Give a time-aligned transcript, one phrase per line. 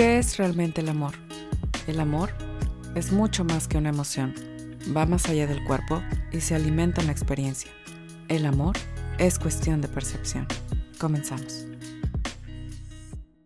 [0.00, 1.12] ¿Qué es realmente el amor?
[1.86, 2.30] El amor
[2.94, 4.32] es mucho más que una emoción.
[4.96, 7.70] Va más allá del cuerpo y se alimenta en la experiencia.
[8.28, 8.76] El amor
[9.18, 10.46] es cuestión de percepción.
[10.98, 11.66] Comenzamos.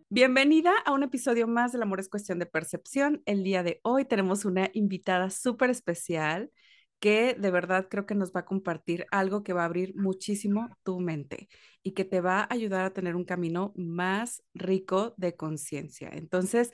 [0.09, 3.21] Bienvenida a un episodio más del Amor es cuestión de percepción.
[3.25, 6.51] El día de hoy tenemos una invitada súper especial
[6.99, 10.69] que de verdad creo que nos va a compartir algo que va a abrir muchísimo
[10.83, 11.49] tu mente
[11.83, 16.09] y que te va a ayudar a tener un camino más rico de conciencia.
[16.13, 16.71] Entonces,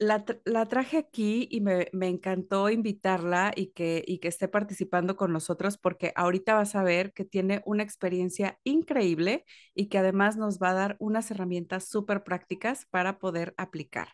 [0.00, 0.24] la,
[0.66, 6.12] traje aquí y me, encantó invitarla y que, y que esté participando con nosotros porque
[6.16, 10.74] ahorita vas a ver que tiene una experiencia increíble y que además nos va a
[10.74, 14.08] dar unas herramientas súper prácticas para poder aplicar.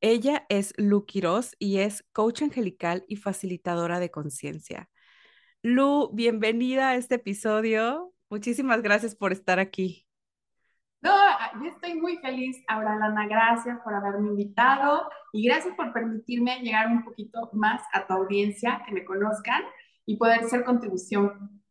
[0.00, 4.88] Ella es Lu Quiroz y es coach angelical y facilitadora de conciencia.
[5.62, 8.12] Lu, bienvenida a este episodio.
[8.30, 10.06] Muchísimas gracias por estar aquí.
[11.00, 11.12] No,
[11.60, 17.04] yo estoy muy feliz, Auralana, gracias por haberme invitado y gracias por permitirme llegar un
[17.04, 19.62] poquito más a tu audiencia, que me conozcan
[20.06, 21.62] y poder ser contribución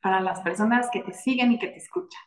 [0.00, 2.22] para las personas que te siguen y que te escuchan.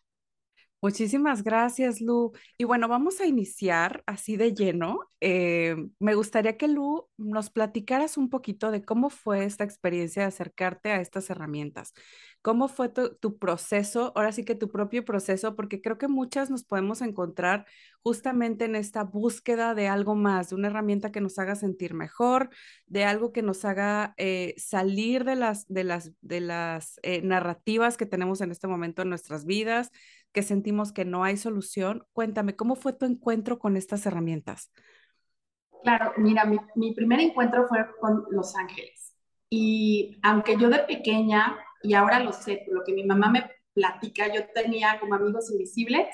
[0.85, 2.33] Muchísimas gracias, Lu.
[2.59, 4.99] Y bueno, vamos a iniciar así de lleno.
[5.19, 10.27] Eh, me gustaría que Lu nos platicaras un poquito de cómo fue esta experiencia de
[10.27, 11.93] acercarte a estas herramientas.
[12.43, 14.11] ¿Cómo fue tu, proceso?
[14.15, 17.65] Ahora sí que tu propio proceso, porque creo que muchas nos podemos encontrar
[18.03, 22.51] justamente en esta búsqueda de algo más, de una herramienta que nos haga sentir mejor,
[22.85, 27.97] de algo que nos haga eh, salir de las, de las, de las eh, narrativas
[27.97, 29.89] que tenemos en este momento en nuestras vidas,
[30.35, 32.05] que sentimos que no hay solución.
[32.11, 34.69] Cuéntame, ¿cómo fue tu encuentro con estas herramientas?
[35.81, 36.43] Claro, mira,
[36.75, 39.15] mi, primer encuentro fue con Los Ángeles.
[39.49, 43.49] Y aunque yo de pequeña, y ahora lo sé, por lo que mi mamá me
[43.73, 46.13] platica, yo tenía como amigos invisibles,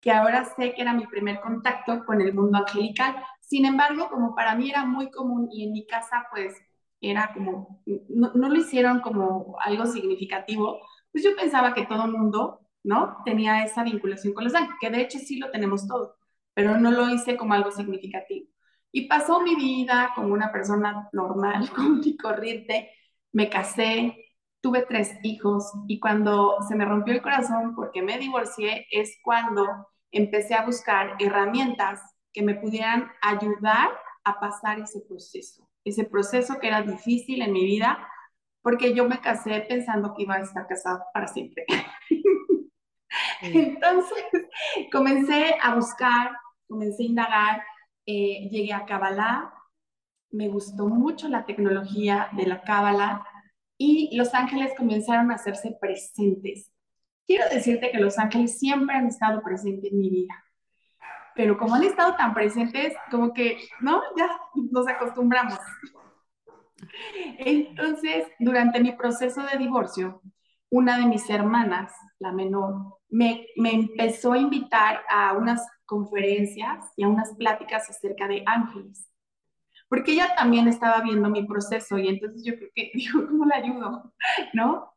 [0.00, 3.16] que ahora sé que era mi primer contacto con el mundo angelical.
[3.40, 6.54] Sin embargo, como para mí era muy común y en mi casa pues
[7.00, 10.78] era como, no, no lo hicieron como algo significativo,
[11.10, 13.18] pues yo pensaba que todo el mundo ¿no?
[13.24, 16.16] Tenía esa vinculación con los ángeles, que de hecho sí lo tenemos todo,
[16.54, 18.48] pero no lo hice como algo significativo.
[18.92, 22.90] Y pasó mi vida como una persona normal, común y corriente.
[23.32, 24.16] Me casé,
[24.60, 29.66] tuve tres hijos y cuando se me rompió el corazón porque me divorcié es cuando
[30.10, 32.00] empecé a buscar herramientas
[32.32, 33.90] que me pudieran ayudar
[34.24, 38.06] a pasar ese proceso, ese proceso que era difícil en mi vida,
[38.62, 41.64] porque yo me casé pensando que iba a estar casado para siempre.
[43.42, 44.24] Entonces,
[44.92, 46.32] comencé a buscar,
[46.66, 47.62] comencé a indagar,
[48.06, 49.52] eh, llegué a Kabbalah,
[50.30, 53.26] me gustó mucho la tecnología de la Kabbalah
[53.78, 56.70] y los ángeles comenzaron a hacerse presentes.
[57.26, 60.44] Quiero decirte que los ángeles siempre han estado presentes en mi vida,
[61.34, 64.02] pero como han estado tan presentes, como que, ¿no?
[64.16, 65.58] Ya nos acostumbramos.
[67.38, 70.20] Entonces, durante mi proceso de divorcio,
[70.70, 77.08] una de mis hermanas, la menor, me, empezó a invitar a unas conferencias y a
[77.08, 79.08] unas pláticas acerca de ángeles,
[79.88, 83.54] porque ella también estaba viendo mi proceso y entonces yo creo que dijo, ¿cómo le
[83.54, 84.12] ayudo?
[84.52, 84.92] ¿No?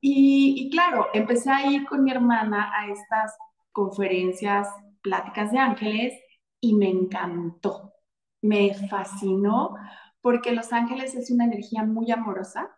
[0.00, 3.36] Y claro, empecé a ir con mi hermana a estas
[3.72, 4.68] conferencias,
[5.02, 6.14] pláticas de ángeles
[6.60, 7.92] y me encantó,
[8.40, 9.76] me fascinó
[10.20, 12.70] porque los ángeles es una energía muy amorosa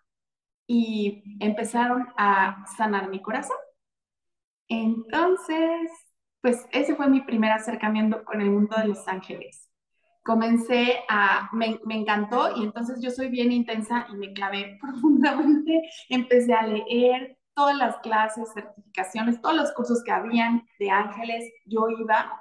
[0.66, 3.56] y empezaron a sanar mi corazón.
[4.72, 5.90] Entonces,
[6.40, 9.68] pues ese fue mi primer acercamiento con el mundo de Los Ángeles.
[10.24, 15.82] Comencé a, me, encantó y entonces yo soy bien intensa y me clavé profundamente.
[16.08, 21.90] Empecé a leer todas las clases, certificaciones, todos los cursos que habían de ángeles, yo
[21.90, 22.32] iba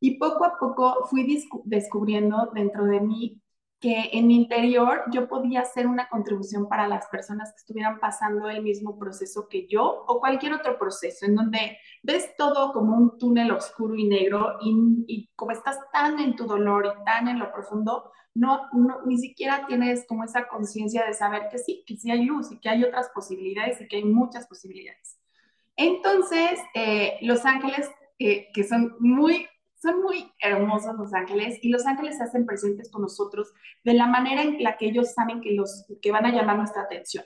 [0.00, 3.40] y poco a poco fui descubriendo dentro de mí
[3.80, 8.48] que en mi interior yo podía hacer una contribución para las personas que estuvieran pasando
[8.48, 13.18] el mismo proceso que yo o cualquier otro proceso, en donde ves todo como un
[13.18, 17.52] túnel oscuro y negro y, como estás tan en tu dolor y tan en lo
[17.52, 18.68] profundo, no,
[19.06, 22.58] ni siquiera tienes como esa conciencia de saber que sí, que sí hay luz y
[22.58, 25.18] que hay otras posibilidades y que hay muchas posibilidades.
[25.76, 27.88] Entonces, eh, Los Ángeles,
[28.18, 29.46] eh, que son muy
[29.80, 33.52] son muy hermosos los ángeles y los ángeles se hacen presentes con nosotros
[33.84, 36.82] de la manera en la que ellos saben que, los, que van a llamar nuestra
[36.82, 37.24] atención.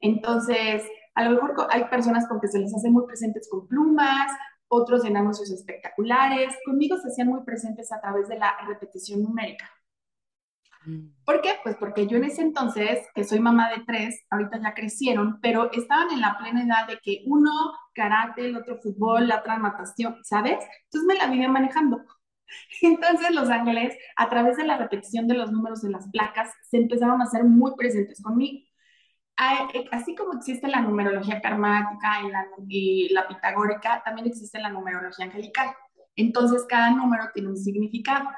[0.00, 0.82] Entonces,
[1.14, 4.32] a lo mejor hay personas con que se les hace muy presentes con plumas,
[4.68, 6.56] otros en anuncios espectaculares.
[6.64, 9.68] Conmigo se hacían muy presentes a través de la repetición numérica.
[10.84, 11.08] Mm.
[11.24, 11.54] ¿Por qué?
[11.62, 15.70] Pues porque yo en ese entonces, que soy mamá de tres, ahorita ya crecieron, pero
[15.72, 17.50] estaban en la plena edad de que uno
[17.94, 20.58] karate, el otro fútbol, la otra natación, ¿sabes?
[20.84, 22.04] Entonces me la vine manejando.
[22.82, 26.78] Entonces los ángeles, a través de la repetición de los números en las placas, se
[26.78, 28.66] empezaron a ser muy presentes conmigo.
[29.74, 34.68] Eh, así como existe la numerología karmática y la, y la pitagórica, también existe la
[34.68, 35.70] numerología angelical.
[36.16, 38.28] Entonces cada número tiene un significado.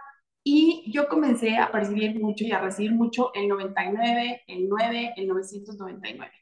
[0.45, 5.29] Y yo comencé a percibir mucho y a recibir mucho el 99, el 9, el
[5.29, 6.33] 999.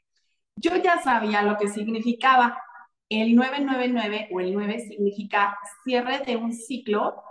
[0.56, 2.62] Yo ya sabía lo que significaba.
[3.10, 7.22] El 999 o el 9 significa cierre de un ciclo.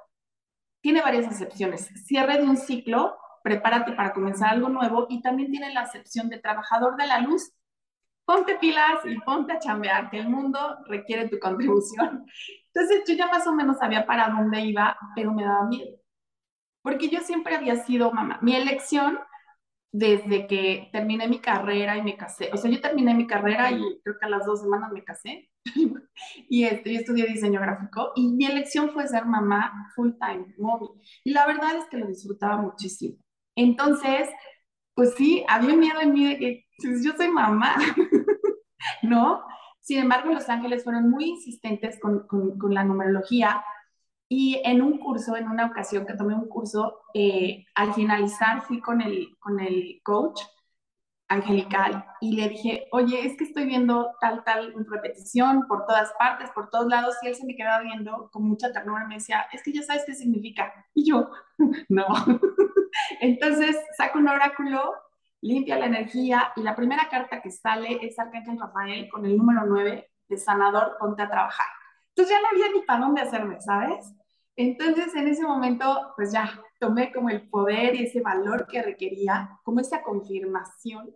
[0.82, 1.90] Tiene varias acepciones.
[2.06, 6.40] Cierre de un ciclo, prepárate para comenzar algo nuevo y también tiene la acepción de
[6.40, 7.52] trabajador de la luz.
[8.26, 12.26] Ponte pilas y ponte a chambear, que el mundo requiere tu contribución.
[12.74, 15.99] Entonces yo ya más o menos sabía para dónde iba, pero me daba miedo
[16.82, 18.40] porque yo siempre había sido mamá.
[18.42, 19.20] Mi elección
[19.92, 23.82] desde que terminé mi carrera y me casé, o sea, yo terminé mi carrera y
[24.04, 25.50] creo que a las dos semanas me casé
[26.48, 30.90] y este, yo estudié diseño gráfico y mi elección fue ser mamá full time, mommy.
[31.24, 33.18] Y la verdad es que lo disfrutaba muchísimo.
[33.56, 34.30] Entonces,
[34.94, 37.76] pues sí, había miedo en mí de que pues, yo soy mamá,
[39.02, 39.44] ¿no?
[39.80, 43.64] Sin embargo, Los Ángeles fueron muy insistentes con, con, con la numerología
[44.30, 48.80] y en un curso, en una ocasión que tomé un curso, eh, al finalizar fui
[48.80, 50.40] con el, con el coach
[51.28, 56.52] angelical y le dije, oye, es que estoy viendo tal, tal repetición por todas partes,
[56.52, 59.48] por todos lados, y él se me quedaba viendo con mucha ternura y me decía,
[59.52, 60.74] es que ya sabes qué significa.
[60.94, 61.32] Y yo,
[61.90, 62.06] no.
[63.22, 64.94] Entonces saco un oráculo,
[65.42, 69.66] limpia la energía y la primera carta que sale es Arcángel Rafael con el número
[69.66, 71.68] 9 de sanador, ponte a trabajar.
[72.10, 74.14] Entonces ya no había ni para dónde hacerme, ¿sabes?
[74.60, 79.58] Entonces, en ese momento, pues ya tomé como el poder y ese valor que requería,
[79.64, 81.16] como esa confirmación,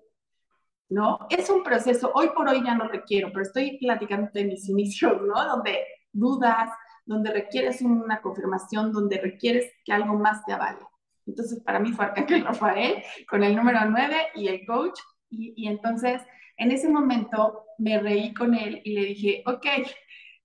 [0.88, 1.20] ¿no?
[1.30, 5.22] Es un proceso, hoy por hoy ya no requiero, pero estoy platicando de mis inicios,
[5.22, 5.44] ¿no?
[5.46, 6.70] Donde dudas,
[7.06, 10.80] donde requieres una confirmación, donde requieres que algo más te avale.
[11.26, 14.98] Entonces, para mí fue Arcángel Rafael con el número 9 y el coach.
[15.30, 16.22] Y, y entonces,
[16.56, 19.66] en ese momento me reí con él y le dije, ok,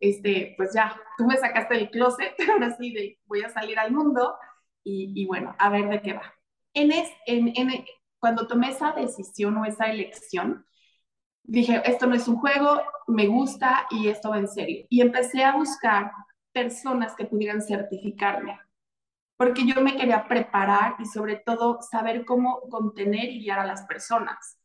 [0.01, 3.93] este, pues ya, tú me sacaste del closet, ahora sí, de, voy a salir al
[3.93, 4.37] mundo
[4.85, 6.35] y, bueno, a ver de qué va.
[6.73, 7.85] En, es, en, en,
[8.19, 10.65] cuando tomé esa decisión o esa elección,
[11.43, 14.87] dije, esto no es un juego, me gusta y esto va en serio.
[14.89, 16.13] Y empecé a buscar
[16.53, 18.59] personas que pudieran certificarme,
[19.37, 23.83] porque yo me quería preparar y sobre todo saber cómo contener y guiar a las
[23.83, 24.58] personas.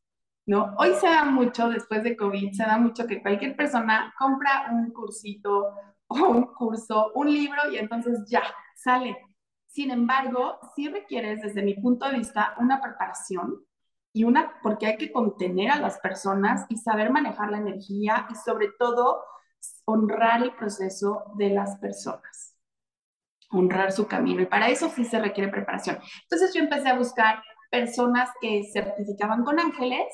[0.46, 0.76] ¿No?
[0.78, 4.92] Hoy se da mucho, después de COVID, se da mucho que cualquier persona compra un
[4.92, 5.74] cursito
[6.08, 8.44] o un curso, un libro y entonces ya,
[8.76, 9.18] sale.
[9.68, 13.66] Sin embargo, sí requieres, desde mi punto de vista, una preparación
[14.12, 18.36] y una, porque hay que contener a las personas y saber manejar la energía y
[18.36, 19.24] sobre todo
[19.86, 22.56] honrar el proceso de las personas,
[23.50, 24.42] honrar su camino.
[24.42, 25.98] Y para eso sí se requiere preparación.
[26.24, 27.42] Entonces yo empecé a buscar
[27.72, 30.06] personas que certificaban con ángeles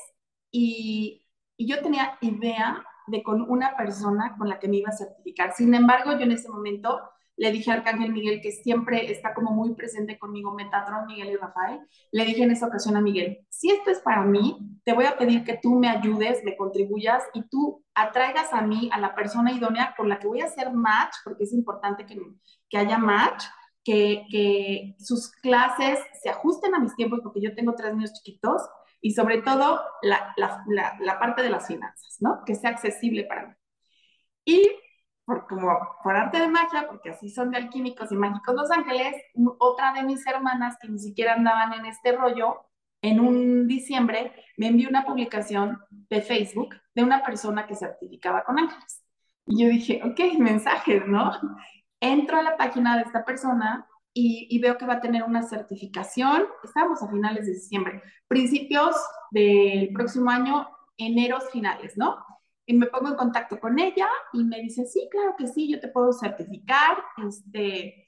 [0.50, 1.26] y,
[1.58, 5.52] yo tenía idea de con una persona con la que me iba a certificar.
[5.52, 6.98] Sin embargo, yo en ese momento
[7.36, 11.36] le dije a Arcángel Miguel, que siempre está como muy presente conmigo, Metatron, Miguel y
[11.36, 11.80] Rafael,
[12.12, 15.16] le dije en esa ocasión a Miguel, si esto es para mí, te voy a
[15.16, 19.52] pedir que tú me ayudes, me contribuyas y tú atraigas a mí, a la persona
[19.52, 22.18] idónea con la que voy a hacer match, porque es importante que,
[22.68, 23.44] que haya match,
[23.84, 28.62] que, que sus clases se ajusten a mis tiempos, porque yo tengo tres niños chiquitos,
[29.00, 30.64] y sobre todo la, la,
[31.00, 32.42] la, parte de las finanzas, ¿no?
[32.44, 33.54] Que sea accesible para mí.
[34.44, 34.70] Y
[35.24, 39.14] por, como por arte de magia, porque así son de alquímicos y mágicos los ángeles,
[39.58, 42.66] otra de mis hermanas que ni siquiera andaban en este rollo,
[43.02, 48.58] en un diciembre me envió una publicación de Facebook de una persona que certificaba con
[48.58, 49.02] ángeles.
[49.46, 51.32] Y yo dije, ok, mensajes, ¿no?
[52.00, 56.44] Entro a la página de esta persona y, veo que va a tener una certificación.
[56.64, 58.96] Estamos a finales de diciembre, principios
[59.30, 62.16] del próximo año, eneros finales, ¿no?
[62.66, 65.80] Y me pongo en contacto con ella y me dice, sí, claro que sí, yo
[65.80, 66.98] te puedo certificar.
[67.26, 68.06] Este,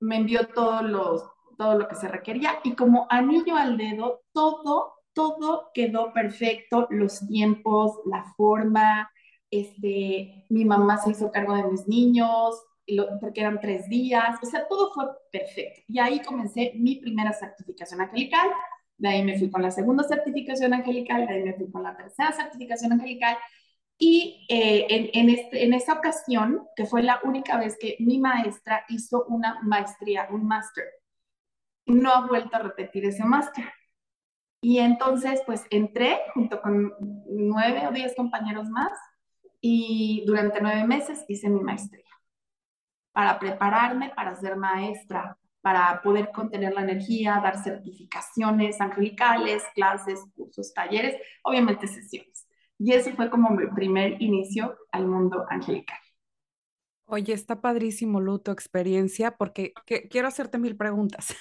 [0.00, 1.24] me envió todos los,
[1.56, 7.26] todo lo que se requería y como anillo al dedo, todo, todo quedó perfecto, los
[7.26, 9.10] tiempos, la forma,
[9.50, 12.60] este, mi mamá se hizo cargo de mis niños,
[13.20, 15.82] porque eran tres días, o sea, todo fue perfecto.
[15.88, 18.48] Y ahí comencé mi primera certificación angelical,
[18.96, 21.96] de ahí me fui con la segunda certificación angelical, de ahí me fui con la
[21.96, 23.36] tercera certificación angelical.
[23.98, 28.18] Y eh, en, en, este, en esa ocasión, que fue la única vez que mi
[28.18, 30.84] maestra hizo una maestría, un máster,
[31.86, 33.64] no ha vuelto a repetir ese máster.
[34.60, 36.94] Y entonces, pues entré junto con
[37.28, 38.92] nueve o diez compañeros más
[39.60, 42.03] y durante nueve meses hice mi maestría.
[43.14, 50.74] Para prepararme para ser maestra, para poder contener la energía, dar certificaciones angelicales, clases, cursos,
[50.74, 52.46] talleres, obviamente sesiones.
[52.78, 55.98] Y ese fue como mi primer inicio al mundo angelical.
[57.06, 59.72] Oye, está padrísimo, Lu, tu experiencia, porque
[60.10, 61.34] quiero hacerte mil preguntas.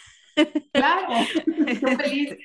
[0.72, 1.08] Claro,
[1.68, 2.38] estoy feliz.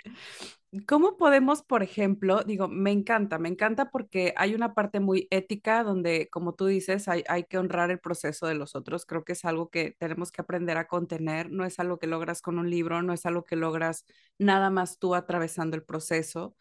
[0.86, 5.82] ¿Cómo podemos, por ejemplo, digo, me encanta, me encanta porque hay una parte muy ética
[5.82, 9.06] donde, como tú dices, hay, hay, que honrar el proceso de los otros.
[9.06, 12.42] Creo que es algo que tenemos que aprender a contener, no es algo que logras
[12.42, 14.04] con un libro, no es algo que logras
[14.38, 16.54] nada más tú atravesando el proceso.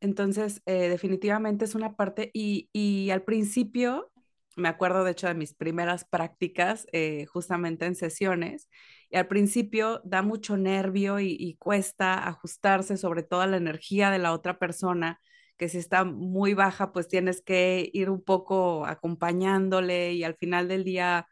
[0.00, 4.12] Entonces, eh, definitivamente es una parte y, y, al principio,
[4.58, 8.68] me acuerdo de hecho de mis primeras prácticas, eh, justamente en sesiones,
[9.10, 14.32] y al principio da mucho nervio y, cuesta ajustarse sobre toda la energía de la
[14.32, 15.20] otra persona,
[15.56, 20.68] que si está muy baja, pues tienes que ir un poco acompañándole y al final
[20.68, 21.26] del día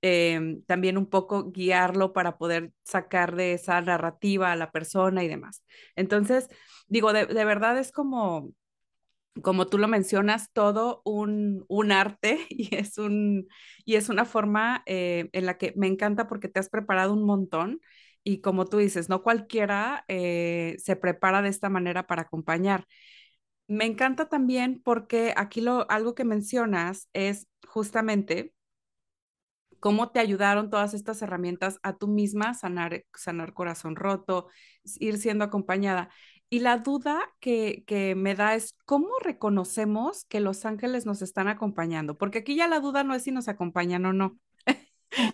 [0.00, 5.28] em, también un poco guiarlo para poder sacar de esa narrativa a la persona y
[5.28, 5.64] demás.
[5.96, 6.48] Entonces,
[6.88, 8.52] digo, de verdad es como
[9.42, 13.48] como tú lo mencionas, todo un, arte y es, un,
[13.84, 17.24] y es una forma eh, en la que me encanta porque te has preparado un
[17.24, 17.80] montón
[18.24, 22.86] y como tú dices, no cualquiera eh, se prepara de esta manera para acompañar.
[23.68, 28.54] Me encanta también porque aquí lo, algo que mencionas es justamente
[29.80, 34.48] cómo te ayudaron todas estas herramientas a tú misma sanar, sanar corazón roto,
[34.98, 36.10] ir siendo acompañada.
[36.50, 41.48] Y la duda que, que, me da es cómo reconocemos que los ángeles nos están
[41.48, 44.38] acompañando, porque aquí ya la duda no es si nos acompañan o no.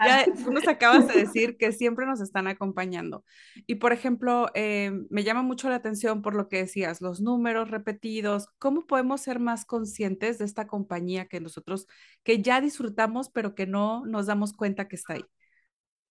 [0.05, 3.25] ya tú nos acabas de decir que siempre nos están acompañando.
[3.67, 7.71] Y por ejemplo, eh, me llama mucho la atención por lo que decías, los números
[7.71, 11.87] repetidos, ¿cómo podemos ser más conscientes de esta compañía que nosotros,
[12.23, 15.25] que ya disfrutamos, pero que no nos damos cuenta que está ahí?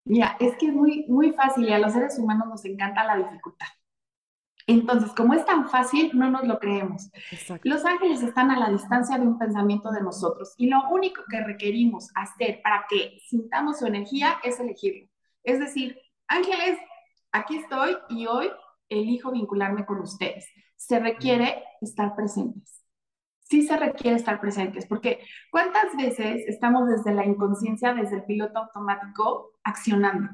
[0.06, 3.18] Mira, es que es muy, muy fácil y a los seres humanos nos encanta la
[3.18, 3.68] dificultad.
[4.68, 7.12] Entonces, como es tan fácil, no nos lo creemos.
[7.64, 11.42] Los ángeles están a la distancia de un pensamiento de nosotros y lo único que
[11.42, 15.10] requerimos hacer para que sintamos su energía es elegirlo.
[15.44, 16.80] Es decir, ángeles,
[17.32, 18.50] aquí estoy y hoy
[18.90, 20.48] elijo vincularme con ustedes.
[20.78, 22.82] Se requiere estar presentes.
[23.42, 25.20] Sí se requiere estar presentes, porque
[25.52, 30.30] ¿cuántas veces estamos desde la inconsciencia, desde el piloto automático, accionando?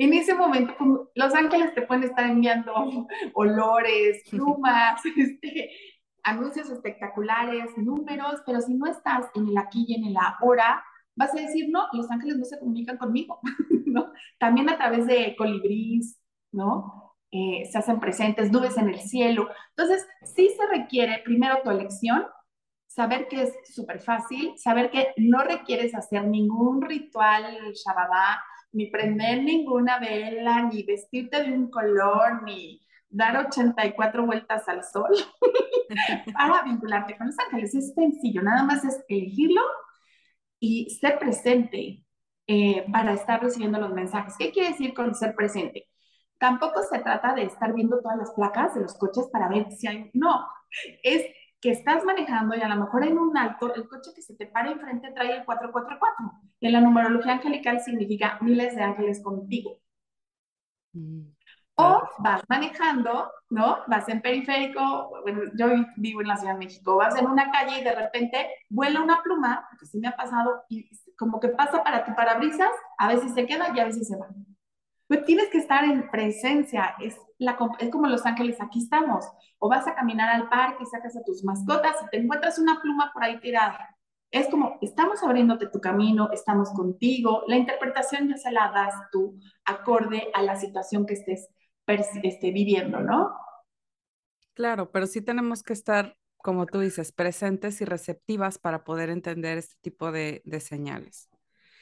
[0.00, 2.72] En ese momento, pues, los ángeles te pueden estar enviando
[3.34, 5.70] olores, plumas, este,
[6.22, 10.82] anuncios espectaculares, números, pero si no estás en el aquí y en el ahora,
[11.16, 13.40] vas a decir, no, los ángeles no se comunican conmigo,
[13.84, 14.10] ¿no?
[14.38, 16.18] También a través de colibrís,
[16.50, 17.16] ¿no?
[17.30, 19.50] Eh, se hacen presentes, nubes en el cielo.
[19.76, 22.24] Entonces, sí se requiere primero tu elección,
[22.86, 28.40] saber que es súper fácil, saber que no requieres hacer ningún ritual Shabbat,
[28.72, 35.10] ni prender ninguna vela, ni vestirte de un color, ni dar 84 vueltas al sol
[36.32, 37.74] para vincularte con los ángeles.
[37.74, 39.62] Es sencillo, nada más es elegirlo
[40.58, 42.04] y ser presente
[42.46, 44.34] eh, para estar recibiendo los mensajes.
[44.38, 45.88] ¿Qué quiere decir con ser presente?
[46.38, 49.86] Tampoco se trata de estar viendo todas las placas de los coches para ver si
[49.86, 50.10] hay...
[50.14, 50.46] No,
[51.02, 51.26] es
[51.60, 54.46] que estás manejando y a lo mejor en un alto el coche que se te
[54.46, 56.32] para enfrente trae el 444.
[56.60, 59.78] En la numerología angelical significa miles de ángeles contigo.
[60.92, 61.30] Mm,
[61.76, 63.78] o vas manejando, ¿no?
[63.86, 67.80] Vas en periférico, bueno, yo vivo en la Ciudad de México, vas en una calle
[67.80, 71.82] y de repente vuela una pluma, que sí me ha pasado, y como que pasa
[71.82, 74.28] para tu parabrisas, a veces se queda y a veces se va.
[75.10, 79.24] Pues tienes que estar en presencia, es, la, es como los ángeles, aquí estamos.
[79.58, 82.80] O vas a caminar al parque y sacas a tus mascotas y te encuentras una
[82.80, 83.96] pluma por ahí tirada.
[84.30, 87.42] Es como, estamos abriéndote tu camino, estamos contigo.
[87.48, 91.48] La interpretación ya se la das tú, acorde a la situación que estés
[92.22, 93.34] esté viviendo, ¿no?
[94.54, 99.58] Claro, pero sí tenemos que estar, como tú dices, presentes y receptivas para poder entender
[99.58, 101.29] este tipo de, de señales.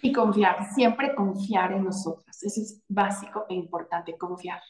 [0.02, 2.42] Y confiar, siempre confiar en nosotras.
[2.42, 4.60] Eso es básico e importante, confiar.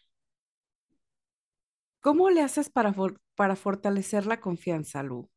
[2.00, 2.94] ¿Cómo le haces para,
[3.35, 5.28] para fortalecer la confianza, Lu?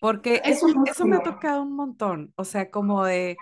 [0.00, 2.32] Porque eso, eso me ha tocado un montón.
[2.36, 3.36] O sea, como de,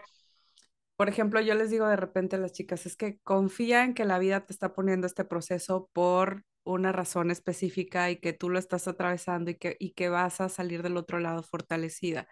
[0.96, 4.04] por ejemplo, yo les digo de repente a las chicas, es que confía en que
[4.04, 8.58] la vida te está poniendo este proceso por una razón específica y que tú lo
[8.58, 12.28] estás atravesando y que, y que vas a salir del otro lado fortalecida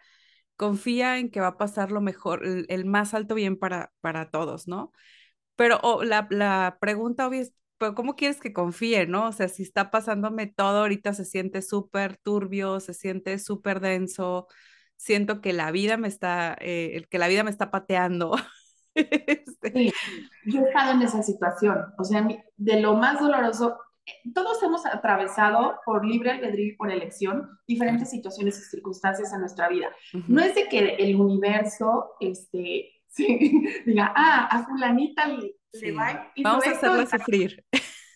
[0.59, 4.69] confía en que va a pasar lo mejor, el, más alto bien para, para todos,
[4.69, 4.93] ¿no?
[5.57, 7.55] Pero la, la, pregunta obvia es,
[7.95, 9.29] ¿cómo quieres que confíe, no?
[9.29, 14.49] O sea, si está pasándome todo, ahorita se siente súper turbio, se siente súper denso,
[14.97, 18.33] siento que la vida me está, eh, que la vida me está pateando.
[18.95, 19.71] Este.
[19.73, 19.93] Sí,
[20.47, 23.79] yo he estado en esa situación, o sea, de lo más doloroso,
[24.35, 29.69] todos hemos atravesado por libre albedrío y por elección diferentes situaciones y circunstancias en nuestra
[29.69, 29.88] vida.
[30.27, 32.91] No es de que el universo, este,
[33.87, 37.65] diga, ah, a fulanita le, va y Vamos a hacerla sufrir.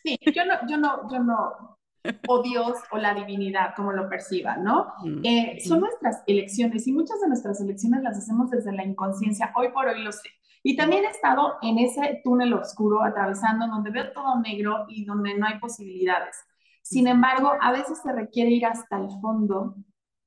[0.03, 1.79] Sí, yo no, yo no, yo no,
[2.27, 4.93] o Dios o la divinidad, como lo perciban, ¿no?
[5.23, 9.53] Eh, son nuestras elecciones y muchas de nuestras elecciones las hacemos desde la inconsciencia.
[9.55, 10.29] Hoy por hoy lo sé.
[10.63, 15.37] Y también he estado en ese túnel oscuro, atravesando, donde veo todo negro y donde
[15.37, 16.37] no hay posibilidades.
[16.83, 19.75] Sin embargo, a veces se requiere ir hasta el fondo,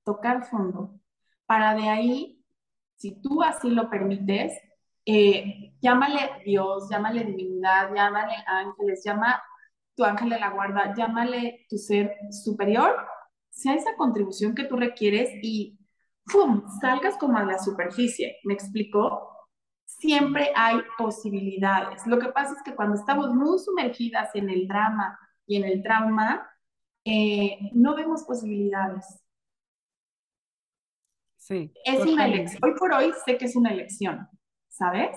[0.03, 0.99] tocar fondo,
[1.45, 2.43] para de ahí,
[2.97, 4.53] si tú así lo permites,
[5.05, 9.41] eh, llámale Dios, llámale divinidad, llámale ángeles, llama
[9.95, 12.95] tu ángel de la guarda, llámale tu ser superior,
[13.49, 15.79] sea esa contribución que tú requieres y
[16.25, 16.63] ¡pum!
[16.81, 18.37] salgas como a la superficie.
[18.43, 19.34] ¿Me explico?
[19.99, 22.05] Siempre hay posibilidades.
[22.05, 25.81] Lo que pasa es que cuando estamos muy sumergidas en el drama y en el
[25.81, 26.49] trauma,
[27.05, 29.21] eh, no vemos posibilidades.
[31.37, 31.71] Sí.
[31.85, 32.59] Es una elección.
[32.63, 34.27] Hoy por hoy sé que es una elección,
[34.67, 35.15] ¿sabes?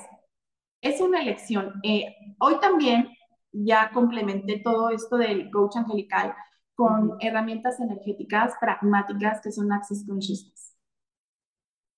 [0.82, 1.80] Es una elección.
[1.82, 3.08] Eh, hoy también
[3.52, 6.34] ya complementé todo esto del coach angelical
[6.74, 10.76] con herramientas energéticas pragmáticas que son Access Consciousness,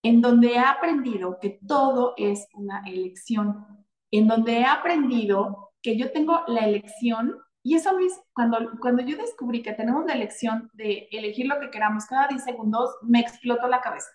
[0.02, 3.66] en donde he aprendido que todo es una elección,
[4.10, 9.16] en donde he aprendido que yo tengo la elección, y eso es cuando, cuando yo
[9.16, 13.68] descubrí que tenemos la elección de elegir lo que queramos cada 10 segundos, me explotó
[13.68, 14.10] la cabeza.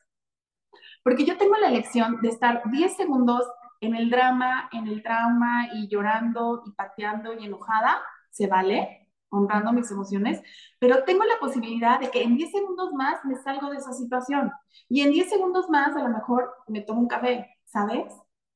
[1.04, 3.44] Porque yo tengo la elección de estar 10 segundos
[3.82, 8.02] en el drama, en el trauma y llorando y pateando y enojada,
[8.32, 9.05] se vale,
[9.36, 10.42] honrando mis emociones,
[10.80, 14.52] pero tengo la posibilidad de que en 10 segundos más me salgo de esa situación
[14.90, 18.14] y en 10 segundos más a lo mejor me tomo un café, ¿sabes?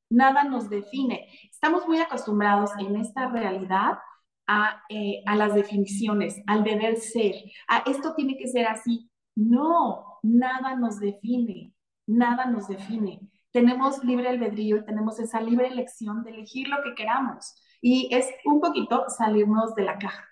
[0.10, 1.28] Nada nos define.
[1.52, 4.00] Estamos muy acostumbrados en esta realidad
[4.48, 7.36] a, eh, a las definiciones, al deber ser,
[7.68, 9.10] a esto tiene que ser así.
[9.36, 11.74] No, nada nos define,
[12.08, 16.96] nada nos define tenemos libre albedrío y tenemos esa libre elección de elegir lo que
[16.96, 17.56] queramos.
[17.82, 20.29] Y es un poquito salirnos de la caja.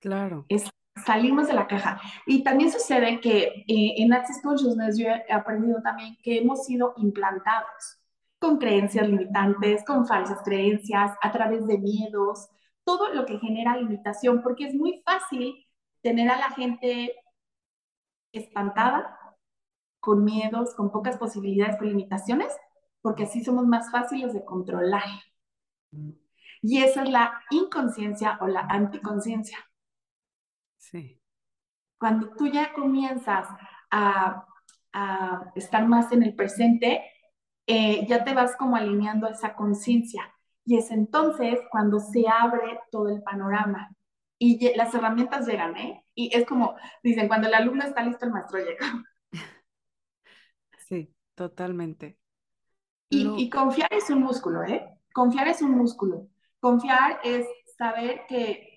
[0.00, 0.46] Claro.
[0.48, 0.70] Es
[1.04, 2.00] salimos de la caja.
[2.26, 6.94] Y también sucede que eh, en Access Consciousness yo he aprendido también que hemos sido
[6.96, 7.98] implantados
[8.38, 12.48] con creencias limitantes, con falsas creencias, a través de miedos,
[12.84, 15.66] todo lo que genera limitación, porque es muy fácil
[16.02, 17.14] tener a la gente
[18.32, 19.18] espantada,
[20.00, 22.56] con miedos, con pocas posibilidades, con limitaciones,
[23.02, 25.02] porque así somos más fáciles de controlar.
[26.62, 29.58] Y esa es la inconsciencia o la anticonciencia.
[30.78, 31.20] Sí.
[31.98, 33.48] Cuando tú ya comienzas
[33.90, 34.44] a,
[35.54, 37.04] estar más en el presente,
[37.66, 40.22] eh, ya te vas como alineando a esa conciencia.
[40.64, 43.90] Y es entonces cuando se abre todo el panorama.
[44.40, 46.04] Y las herramientas llegan, ¿eh?
[46.14, 48.86] Y es como, dicen, cuando el alumno está listo, el maestro llega.
[50.88, 52.18] Sí, totalmente.
[53.10, 54.86] Y, confiar es un músculo, ¿eh?
[55.12, 56.28] Confiar es un músculo.
[56.60, 58.67] Confiar es saber que,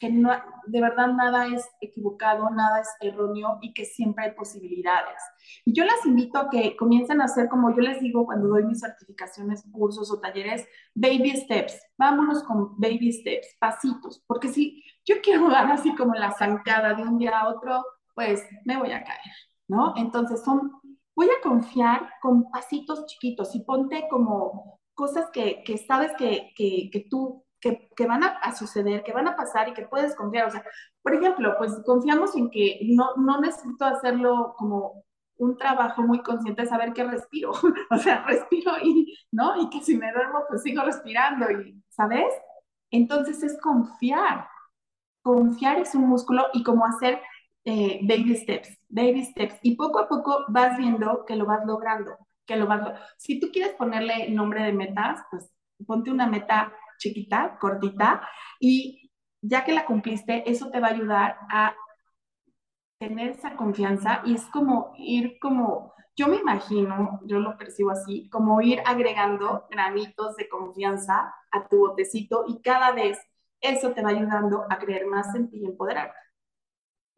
[0.00, 0.30] que no,
[0.66, 5.20] de verdad nada es equivocado, nada es erróneo y que siempre hay posibilidades.
[5.66, 8.64] Y yo las invito a que comiencen a hacer, como yo les digo cuando doy
[8.64, 11.78] mis certificaciones, cursos o talleres, baby steps.
[11.98, 17.02] Vámonos con baby steps, pasitos, porque si yo quiero dar así como la zancada de
[17.02, 17.84] un día a otro,
[18.14, 19.34] pues me voy a caer,
[19.68, 19.92] ¿no?
[19.96, 20.72] Entonces son
[21.14, 26.88] voy a confiar con pasitos chiquitos y ponte como cosas que, que sabes que, que,
[26.90, 30.46] que tú, que, que, van a, suceder, que van a pasar y que puedes confiar.
[30.46, 30.64] O sea,
[31.02, 35.04] por ejemplo, pues confiamos en que no, no necesito hacerlo como
[35.36, 37.52] un trabajo muy consciente de saber que respiro.
[37.90, 39.60] o sea, respiro y, ¿no?
[39.60, 42.32] Y que si me duermo, pues sigo respirando y, ¿sabes?
[42.90, 44.48] Entonces es confiar.
[45.22, 47.20] Confiar es un músculo y como hacer
[47.64, 49.58] eh, baby steps, baby steps.
[49.62, 52.98] Y poco a poco vas viendo que lo vas logrando, que lo vas...
[53.18, 55.50] Si tú quieres ponerle nombre de metas, pues
[55.86, 58.22] ponte una meta chiquita, cortita,
[58.60, 59.10] y
[59.42, 61.74] ya que la cumpliste, eso te va a ayudar a
[63.00, 68.28] tener esa confianza y es como ir como, yo me imagino, yo lo percibo así,
[68.28, 73.18] como ir agregando granitos de confianza a tu botecito y cada vez
[73.62, 76.16] eso te va ayudando a creer más en ti y empoderarte.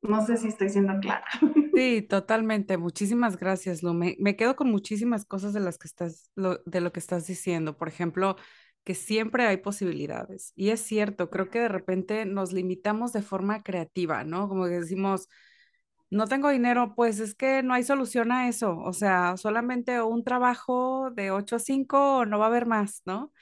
[0.03, 1.25] No sé si estoy siendo clara.
[1.75, 2.77] Sí, totalmente.
[2.77, 3.95] Muchísimas gracias, Lu.
[3.95, 7.79] Me, quedo con muchísimas cosas de las que estás, de lo que estás diciendo.
[7.79, 8.37] Por ejemplo,
[8.85, 10.53] que siempre hay posibilidades.
[10.57, 14.49] Y es cierto, creo que de repente nos limitamos de forma creativa, ¿no?
[14.49, 15.29] Como que decimos,
[16.11, 18.79] no tengo dinero, pues es que no hay solución a eso.
[18.79, 23.33] O sea, solamente un trabajo de 8 a 5 no va a haber más, ¿no?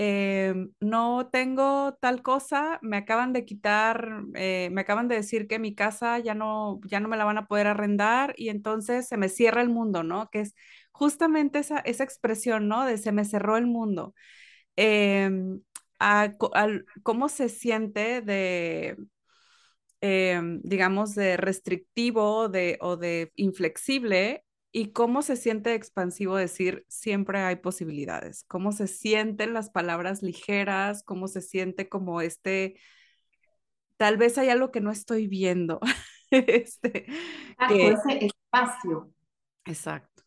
[0.00, 5.58] Eh, no tengo tal cosa, me acaban de quitar, eh, me acaban de decir que
[5.58, 9.16] mi casa ya no, ya no me la van a poder arrendar y entonces se
[9.16, 10.28] me cierra el mundo, ¿no?
[10.30, 10.54] Que es
[10.92, 12.84] justamente esa, esa expresión, ¿no?
[12.84, 14.14] De se me cerró el mundo.
[14.80, 15.60] Em,
[17.02, 18.96] ¿Cómo se siente de
[20.00, 27.40] Em, digamos, de restrictivo de, o de inflexible y cómo se siente expansivo decir siempre
[27.40, 32.78] hay posibilidades, cómo se sienten las palabras ligeras, cómo se siente como este,
[33.96, 35.80] tal vez hay algo que no estoy viendo.
[36.30, 37.06] este,
[37.68, 39.12] ese espacio.
[39.64, 40.17] Exacto.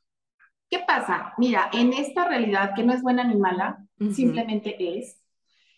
[0.71, 1.34] ¿Qué pasa?
[1.38, 5.21] Mira, en esta realidad que no es buena ni mala, simplemente es,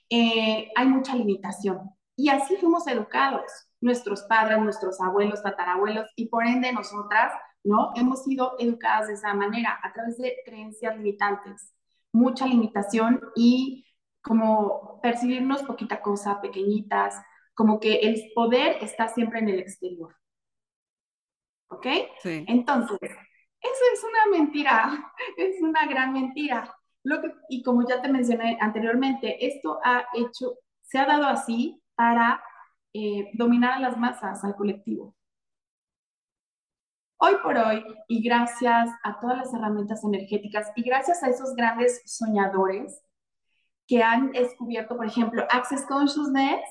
[0.08, 1.89] eh, hay mucha limitación.
[2.15, 3.41] Y así fuimos educados
[3.82, 7.91] nuestros padres, nuestros abuelos, tatarabuelos y por ende nosotras, ¿no?
[7.95, 11.73] Hemos sido educadas de esa manera, a través de creencias limitantes,
[12.12, 13.88] mucha limitación y
[14.21, 17.19] como percibirnos poquita cosa, pequeñitas,
[17.56, 20.15] como que el poder está siempre en el exterior.
[21.69, 21.88] ¿Ok?
[22.21, 22.45] Sí.
[22.47, 23.10] Entonces,
[23.63, 26.76] eso es una mentira, es una gran mentira.
[27.49, 32.41] Y como ya te mencioné anteriormente, esto ha hecho, se ha dado así para
[32.93, 35.15] eh, dominar a las masas, al colectivo.
[37.17, 42.02] Hoy por hoy, y gracias a todas las herramientas energéticas y gracias a esos grandes
[42.06, 43.02] soñadores
[43.88, 46.62] que han descubierto, por ejemplo, Access Consciousness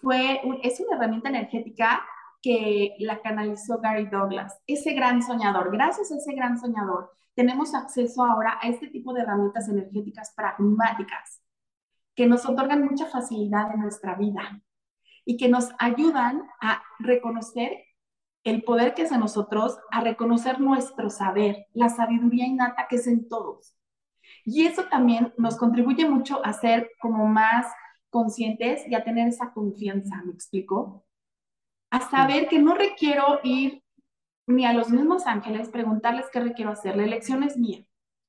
[0.00, 2.02] fue es una herramienta energética
[2.42, 5.70] que la canalizó Gary Douglas, ese gran soñador.
[5.72, 11.42] Gracias a ese gran soñador, tenemos acceso ahora a este tipo de herramientas energéticas pragmáticas
[12.14, 14.62] que nos otorgan mucha facilidad en nuestra vida
[15.24, 17.84] y que nos ayudan a reconocer
[18.44, 23.06] el poder que es en nosotros, a reconocer nuestro saber, la sabiduría innata que es
[23.06, 23.74] en todos.
[24.44, 27.66] Y eso también nos contribuye mucho a ser como más
[28.08, 31.04] conscientes y a tener esa confianza, ¿me explico?
[31.90, 33.82] A saber que no requiero ir
[34.46, 36.96] ni a los mismos ángeles, preguntarles qué requiero hacer.
[36.96, 37.84] La elección es mía.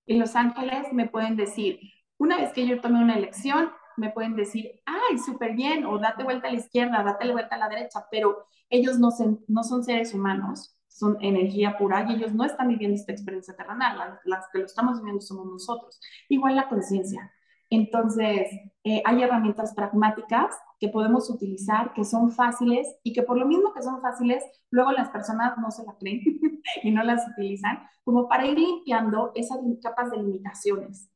[0.06, 1.80] Y los ángeles me pueden decir,
[2.18, 6.24] una vez que yo tome una elección, me pueden decir, ay, súper bien, o date
[6.24, 9.10] vuelta a la izquierda, date vuelta a la derecha, pero ellos no,
[9.48, 14.20] no son seres humanos, son energía pura y ellos no están viviendo esta experiencia terrenal,
[14.26, 16.00] las, que lo estamos viviendo somos nosotros.
[16.30, 17.32] Igual la conciencia.
[17.70, 18.48] Entonces,
[18.84, 23.72] eh, hay herramientas pragmáticas que podemos utilizar, que son fáciles y que por lo mismo
[23.72, 26.22] que son fáciles, luego las personas no se la creen
[26.84, 31.08] y no las utilizan, como para ir limpiando esas capas de limitaciones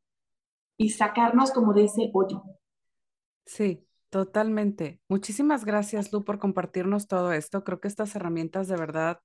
[0.77, 2.43] y sacarnos como de ese hoyo.
[3.47, 5.01] Sí, totalmente.
[5.09, 7.63] Muchísimas gracias, Lu, por compartirnos todo esto.
[7.63, 9.19] Creo que estas herramientas de verdad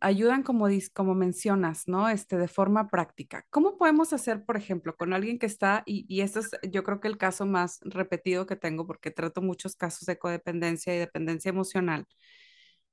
[0.00, 2.08] ayudan, como, como mencionas, ¿no?
[2.08, 3.44] Este, de forma práctica.
[3.50, 7.00] ¿Cómo podemos hacer, por ejemplo, con alguien que está, y, y este es yo creo
[7.00, 11.50] que el caso más repetido que tengo, porque trato muchos casos de codependencia y dependencia
[11.50, 12.06] emocional,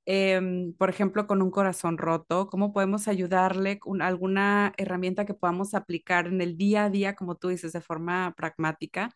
[0.04, 5.74] Em, por ejemplo, con un corazón roto, cómo podemos ayudarle con alguna herramienta que podamos
[5.74, 9.10] aplicar en el día a día, como tú dices, de forma pragmática.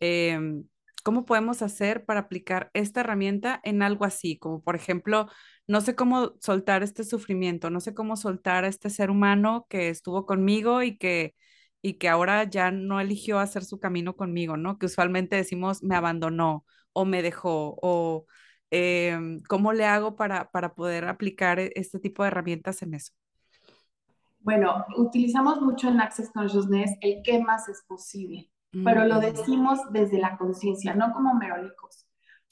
[0.00, 0.64] Em,
[1.04, 4.38] ¿Cómo podemos hacer para aplicar esta herramienta en algo así?
[4.38, 5.28] Como por ejemplo,
[5.66, 9.88] no sé cómo soltar este sufrimiento, no sé cómo soltar a este ser humano que
[9.88, 11.34] estuvo conmigo y que,
[11.80, 14.78] y que ahora ya no eligió hacer su camino conmigo, ¿no?
[14.78, 18.26] Que usualmente decimos me abandonó o me dejó o
[18.74, 23.12] Em, ¿Cómo le hago para, para poder aplicar e, este tipo de herramientas en eso?
[24.40, 28.50] Bueno, utilizamos mucho en Access Consciousness el qué más es posible,
[28.82, 29.20] pero lo mm.
[29.20, 32.06] decimos desde la conciencia, no como merólicos,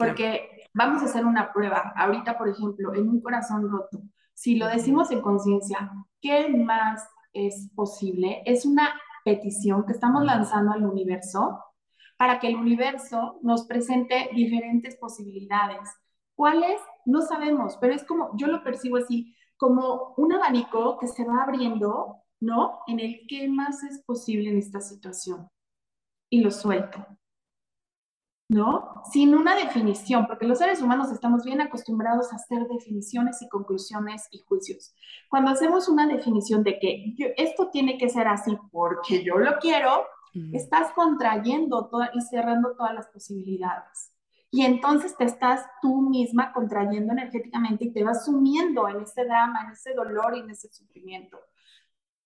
[0.06, 1.92] porque vamos a hacer una prueba.
[1.96, 4.02] Ahorita, por ejemplo, en un corazón roto,
[4.34, 8.42] si lo decimos en conciencia, ¿qué más es posible?
[8.46, 8.88] Es una
[9.24, 11.62] petición que estamos lanzando al universo
[12.16, 15.88] para que el universo nos presente diferentes posibilidades
[16.40, 16.80] ¿Cuáles?
[17.04, 21.42] No sabemos, pero es como, yo lo percibo así, como un abanico que se va
[21.42, 22.78] abriendo, ¿no?
[22.86, 25.50] En el qué más es posible en esta situación.
[26.30, 27.06] Y lo suelto.
[28.50, 29.00] ¿No?
[29.12, 34.26] Sin una definición, porque los seres humanos estamos bien acostumbrados a hacer definiciones y conclusiones
[34.32, 34.92] y juicios.
[35.28, 40.04] Cuando hacemos una definición de que esto tiene que ser así porque yo lo quiero,
[40.52, 44.12] estás contrayendo y cerrando todas las posibilidades.
[44.50, 49.62] Y entonces te estás tú misma contrayendo energéticamente y te vas sumiendo en ese drama,
[49.64, 51.38] en ese dolor y en ese sufrimiento.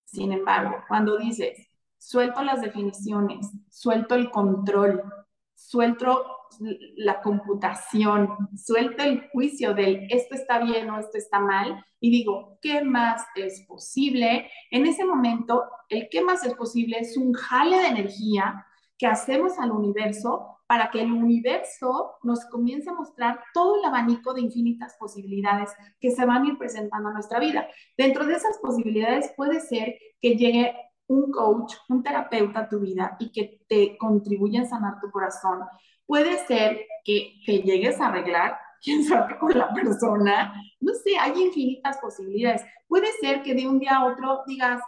[0.06, 5.02] Sin embargo, cuando dices, suelto las definiciones, suelto el control,
[5.68, 6.24] suelto
[6.96, 12.58] la computación, suelto el juicio del esto está bien o esto está mal y digo,
[12.60, 14.50] ¿qué más es posible?
[14.70, 18.66] En ese momento, el qué más es posible es un jale de energía
[18.98, 24.32] que hacemos al universo para que el universo nos comience a mostrar todo el abanico
[24.32, 27.66] de infinitas posibilidades que se van a ir presentando a nuestra vida.
[27.96, 30.74] Dentro de esas posibilidades puede ser que llegue
[31.08, 35.60] un coach, un terapeuta a tu vida y que te contribuya a sanar tu corazón.
[36.06, 40.54] Puede ser que, que llegues a arreglar, quién sabe, con la persona.
[40.80, 42.62] No sé, hay infinitas posibilidades.
[42.86, 44.80] Puede ser que de un día a otro digas,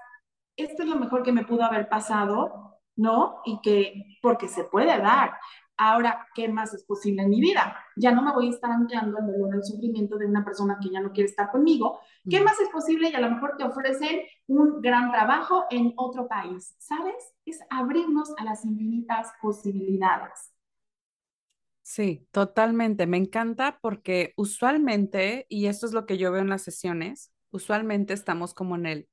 [0.57, 3.41] esto es lo mejor que me pudo haber pasado, ¿no?
[3.45, 5.33] Y que, porque se puede dar.
[5.79, 7.77] Ahora, ¿qué más es posible en mi vida?
[7.97, 10.91] Ya no me voy a estar anclando al dolor, al sufrimiento de una persona que
[10.91, 12.01] ya no quiere estar conmigo.
[12.29, 13.11] ¿Qué más es posible?
[13.11, 16.75] Y a lo mejor te ofrecen un gran trabajo en otro país.
[16.79, 17.15] ¿Sabes?
[17.45, 20.53] Es abrirnos a las infinitas posibilidades.
[21.83, 23.07] Sí, totalmente.
[23.07, 28.13] Me encanta porque usualmente, y esto es lo que yo veo en las sesiones, usualmente
[28.13, 29.09] estamos como en el,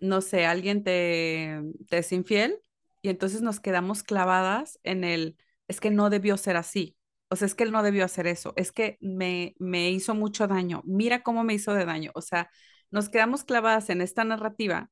[0.00, 2.60] no sé, alguien te, te es infiel
[3.02, 5.36] y entonces nos quedamos clavadas en el
[5.68, 6.96] es que no debió ser así.
[7.28, 8.52] O sea, es que él no debió hacer eso.
[8.56, 10.82] Es que me, me hizo mucho daño.
[10.84, 12.12] Mira cómo me hizo de daño.
[12.14, 12.50] O sea,
[12.90, 14.90] nos quedamos clavadas en esta narrativa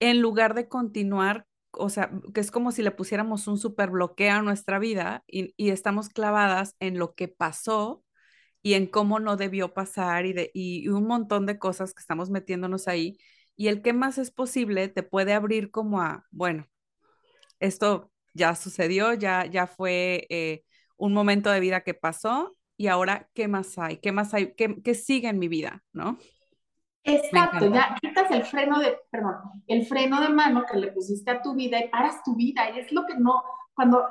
[0.00, 4.34] en lugar de continuar, o sea, que es como si le pusiéramos un super bloqueo
[4.34, 8.04] a nuestra vida y, estamos clavadas en lo que pasó
[8.62, 12.30] y en cómo no debió pasar y, de, y un montón de cosas que estamos
[12.30, 13.18] metiéndonos ahí.
[13.56, 16.66] Y el que más es posible te puede abrir como a, bueno,
[17.60, 20.64] esto ya sucedió, ya, ya fue eh,
[20.96, 23.98] un momento de vida que pasó y ahora, ¿qué más hay?
[23.98, 24.54] ¿Qué más hay?
[24.54, 25.82] ¿Qué, sigue en mi vida?
[25.92, 26.16] ¿No?
[27.04, 29.34] Exacto, ya quitas el freno de, perdón,
[29.66, 32.70] el freno de mano que le pusiste a tu vida y paras tu vida.
[32.70, 33.42] Y es lo que no,
[33.74, 34.02] cuando,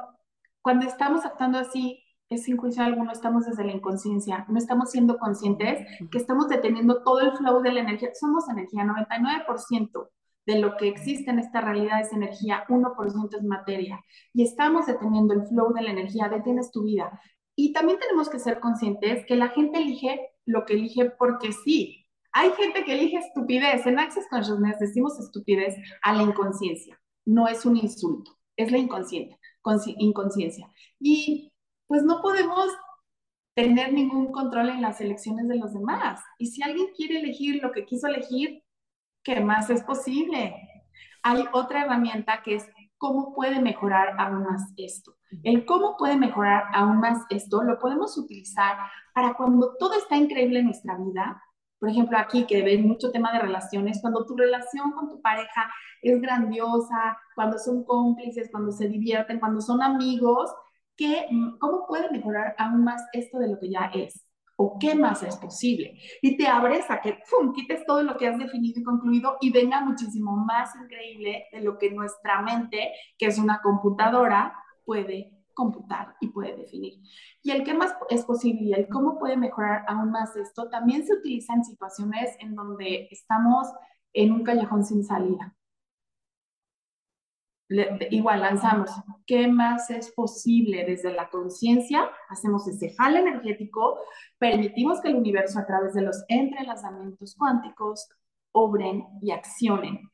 [0.62, 5.18] cuando estamos actuando así, es sin juicio alguno, estamos desde la inconsciencia, no estamos siendo
[5.18, 8.10] conscientes que estamos deteniendo todo el flow de la energía.
[8.14, 10.10] Somos energía, 99%
[10.50, 14.04] de lo que existe en esta realidad es energía, 1% es materia.
[14.34, 17.22] Y estamos deteniendo el flow de la energía, detienes tu vida.
[17.56, 22.08] Y también tenemos que ser conscientes que la gente elige lo que elige porque sí.
[22.32, 23.86] Hay gente que elige estupidez.
[23.86, 27.00] En Access Consciousness decimos estupidez a la inconsciencia.
[27.26, 29.38] No es un insulto, es la inconsciencia.
[30.00, 30.68] inconsciencia.
[31.00, 31.54] Y
[31.86, 32.70] pues no podemos
[33.54, 36.22] tener ningún control en las elecciones de los demás.
[36.40, 38.64] Y si alguien quiere elegir lo que quiso elegir,
[39.24, 40.56] ¿qué más es posible?
[41.24, 45.16] Hay otra herramienta que es cómo puede mejorar aún más esto.
[45.44, 48.78] El cómo puede mejorar aún más esto lo podemos utilizar
[49.14, 51.42] para cuando todo está increíble en nuestra vida.
[51.80, 55.72] Por ejemplo, aquí que ven mucho tema de relaciones, cuando tu relación con tu pareja
[56.02, 60.54] es grandiosa, cuando son cómplices, cuando se divierten, cuando son amigos,
[60.98, 61.26] ¿qué,
[61.60, 64.29] ¿cómo puede mejorar aún más esto de lo que ya es?
[64.62, 65.98] O qué más es posible.
[66.22, 67.54] Y te abres a que ¡pum!
[67.54, 71.78] quites todo lo que has definido y concluido y venga muchísimo más increíble de lo
[71.78, 76.96] que nuestra mente, que es una computadora, puede computar y puede definir.
[77.42, 81.06] Y el qué más es posible y el cómo puede mejorar aún más esto también
[81.06, 83.68] se utiliza en situaciones en donde estamos
[84.12, 85.56] en un callejón sin salida
[88.10, 88.90] igual lanzamos,
[89.28, 92.10] ¿qué más es posible desde la conciencia?
[92.30, 94.00] Hacemos ese jale energético,
[94.38, 98.10] permitimos que el universo a través de los entrelazamientos cuánticos
[98.52, 100.10] obren y accionen.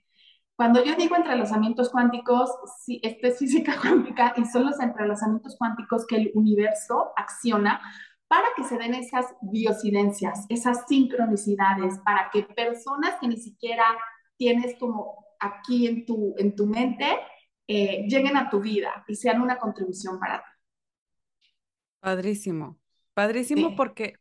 [0.58, 2.50] Cuando yo digo entrelazamientos cuánticos,
[2.84, 7.82] sí, esto es física cuántica y son los entrelazamientos cuánticos que el universo acciona
[8.28, 13.86] para que se den esas biocidencias, esas sincronicidades, para que personas que ni siquiera
[14.38, 17.06] tienes como aquí en tu, en tu mente,
[17.68, 20.50] eh, lleguen a tu vida y sean una contribución para ti.
[22.00, 22.78] Padrísimo,
[23.14, 24.16] padrísimo porque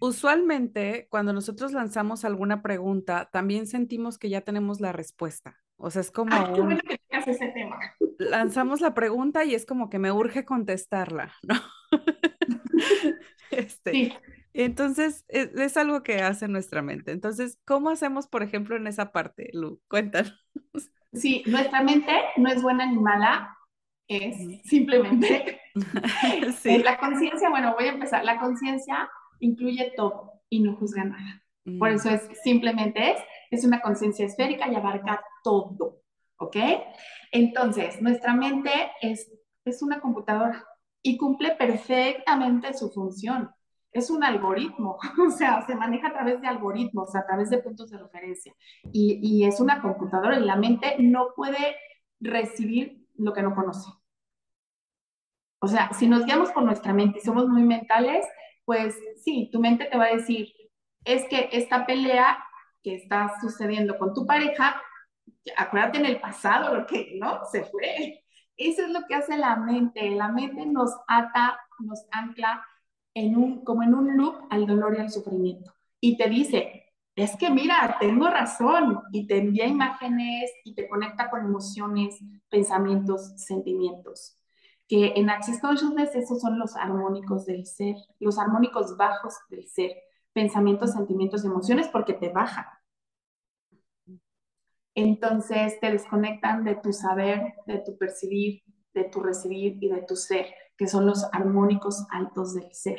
[0.00, 5.60] usualmente cuando nosotros lanzamos alguna pregunta, también sentimos que ya tenemos la respuesta.
[5.76, 6.30] O sea, es como...
[6.54, 7.78] que ese tema.
[8.18, 11.54] Lanzamos la pregunta y es como que me urge contestarla, ¿no?
[13.50, 14.12] este, sí.
[14.52, 17.10] Entonces, es, es, algo que hace nuestra mente.
[17.10, 19.80] Entonces, ¿cómo hacemos, por ejemplo, en esa parte, Lu?
[19.88, 20.38] Cuéntanos.
[21.14, 23.56] Sí, nuestra mente no es buena ni mala,
[24.08, 25.60] es simplemente
[26.60, 26.78] sí.
[26.78, 27.48] la conciencia.
[27.50, 28.24] Bueno, voy a empezar.
[28.24, 29.08] La conciencia
[29.40, 31.42] incluye todo y no juzga nada.
[31.78, 31.94] Por mm.
[31.94, 33.18] eso es simplemente es,
[33.50, 36.02] es una conciencia esférica y abarca todo.
[36.38, 36.56] ¿Ok?
[37.30, 39.30] Entonces, nuestra mente es,
[39.64, 40.64] es una computadora
[41.02, 43.50] y cumple perfectamente su función
[43.94, 47.90] es un algoritmo, o sea, se maneja a través de algoritmos, a través de puntos
[47.90, 48.52] de referencia.
[48.92, 51.76] Y, y, es una computadora y la mente no puede
[52.20, 53.88] recibir lo que no conoce.
[55.60, 58.26] O sea, si nos guiamos por nuestra mente y somos muy mentales,
[58.64, 60.48] pues sí, tu mente te va a decir,
[61.04, 62.38] es que esta pelea
[62.82, 64.82] que está sucediendo con tu pareja,
[65.56, 67.44] acuérdate en el pasado lo que, ¿no?
[67.50, 68.24] Se fue.
[68.56, 70.10] Eso es lo que hace la mente.
[70.10, 72.64] La mente nos ata, nos ancla
[73.14, 75.74] en un, como en un loop al dolor y al sufrimiento.
[76.00, 79.00] Y te dice, es que mira, tengo razón.
[79.12, 84.38] Y te envía imágenes y te conecta con emociones, pensamientos, sentimientos.
[84.88, 89.92] Que en Access Consciousness esos son los armónicos del ser, los armónicos bajos del ser.
[90.32, 92.66] Pensamientos, sentimientos, emociones, porque te bajan
[94.94, 98.62] entonces te desconectan de tu saber, de tu percibir,
[98.94, 100.46] de tu recibir y de tu ser,
[100.76, 102.98] que son los armónicos altos del ser.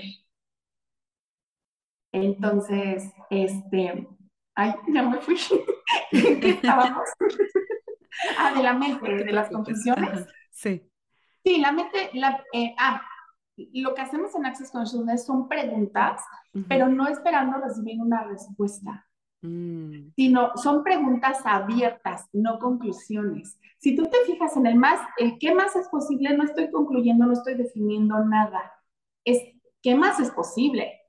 [2.12, 4.08] Entonces, este,
[4.56, 5.36] ay, ya me fui.
[6.12, 7.10] qué estábamos?
[8.38, 10.28] ah, de la mente, de las confusiones.
[10.52, 10.90] Sí.
[11.44, 13.02] Sí, la mente, la, eh, ah,
[13.58, 16.22] lo que hacemos en Access Consciousness son preguntas,
[16.68, 19.08] pero no esperando recibir una respuesta.
[19.46, 20.12] Mm.
[20.16, 23.60] sino son preguntas abiertas, no conclusiones.
[23.78, 27.26] Si tú te fijas en el más, el qué más es posible, no estoy concluyendo,
[27.26, 28.74] no estoy definiendo nada.
[29.24, 29.40] Es
[29.82, 31.02] qué más es posible.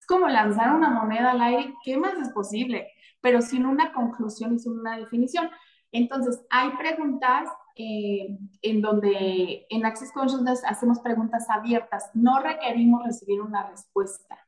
[0.00, 2.88] Es como lanzar una moneda al aire, qué más es posible,
[3.20, 5.48] pero sin una conclusión y sin una definición.
[5.92, 13.40] Entonces, hay preguntas eh, en donde en Access Consciousness hacemos preguntas abiertas, no requerimos recibir
[13.40, 14.38] una respuesta.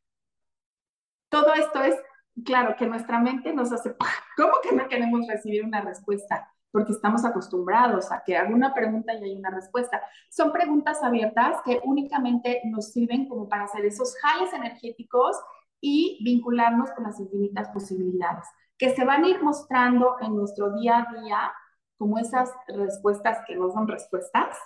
[1.29, 1.97] Todo esto es
[2.45, 3.95] claro, que nuestra mente nos hace,
[4.37, 6.49] ¿cómo que no queremos recibir una respuesta?
[6.71, 10.03] Porque estamos acostumbrados a que haga una pregunta y hay una respuesta.
[10.31, 15.37] Son preguntas abiertas que únicamente nos sirven como para hacer esos jales energéticos
[15.81, 18.47] y vincularnos con las infinitas posibilidades
[18.83, 21.53] que se van a ir mostrando en nuestro día a día
[21.97, 24.59] como esas respuestas que no son respuestas,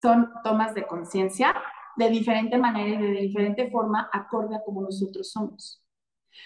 [0.00, 1.52] son tomas de conciencia
[1.96, 5.81] de diferente manera y de diferente forma acorde a como nosotros somos.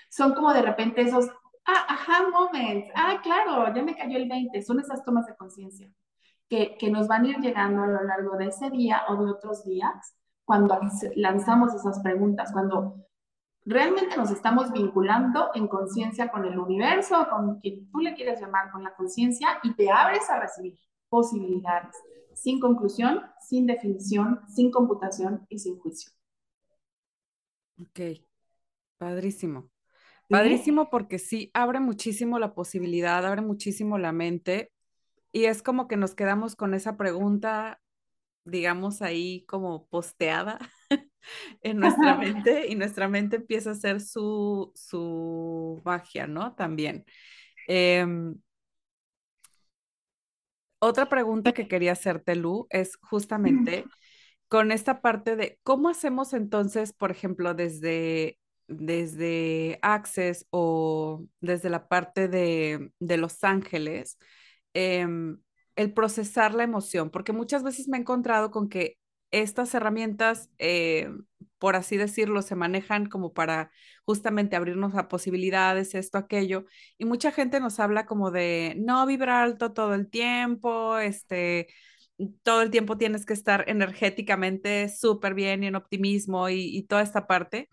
[0.09, 1.29] Son como de repente esos,
[1.67, 5.91] ah, ajá, moments, ah, claro, ya me cayó el 20, son esas tomas de conciencia
[6.49, 9.31] que, que nos van a ir llegando a lo largo de ese día o de
[9.31, 10.79] otros días cuando
[11.17, 13.05] lanzamos esas preguntas, cuando
[13.65, 18.71] realmente nos estamos vinculando en conciencia con el universo, con quien tú le quieres llamar,
[18.71, 21.97] con la conciencia, y te abres a recibir posibilidades,
[22.33, 26.13] sin conclusión, sin definición, sin computación y sin juicio.
[27.81, 28.23] Ok,
[28.97, 29.69] padrísimo.
[30.29, 34.73] Padrísimo porque sí, abre muchísimo la posibilidad, abre muchísimo la mente
[35.33, 37.81] y es como que nos quedamos con esa pregunta,
[38.45, 40.59] digamos ahí como posteada
[41.63, 46.55] en nuestra mente y nuestra mente empieza a hacer su, su magia, ¿no?
[46.55, 47.05] También.
[47.69, 48.37] Em,
[50.79, 53.85] otra pregunta que quería hacerte, Lu, es justamente
[54.49, 61.89] con esta parte de cómo hacemos entonces, por ejemplo, desde desde Access o desde la
[61.89, 64.19] parte de, Los Ángeles,
[64.75, 65.39] em,
[65.77, 68.99] el procesar la emoción, porque muchas veces me he encontrado con que
[69.31, 71.11] estas herramientas, eh,
[71.59, 73.71] por así decirlo, se manejan como para
[74.05, 76.67] justamente abrirnos a posibilidades, esto, aquello,
[76.99, 81.69] y mucha gente nos habla como de no vibrar alto todo el tiempo, este,
[82.43, 87.27] todo el tiempo tienes que estar energéticamente súper bien y en optimismo y, toda esta
[87.27, 87.69] parte.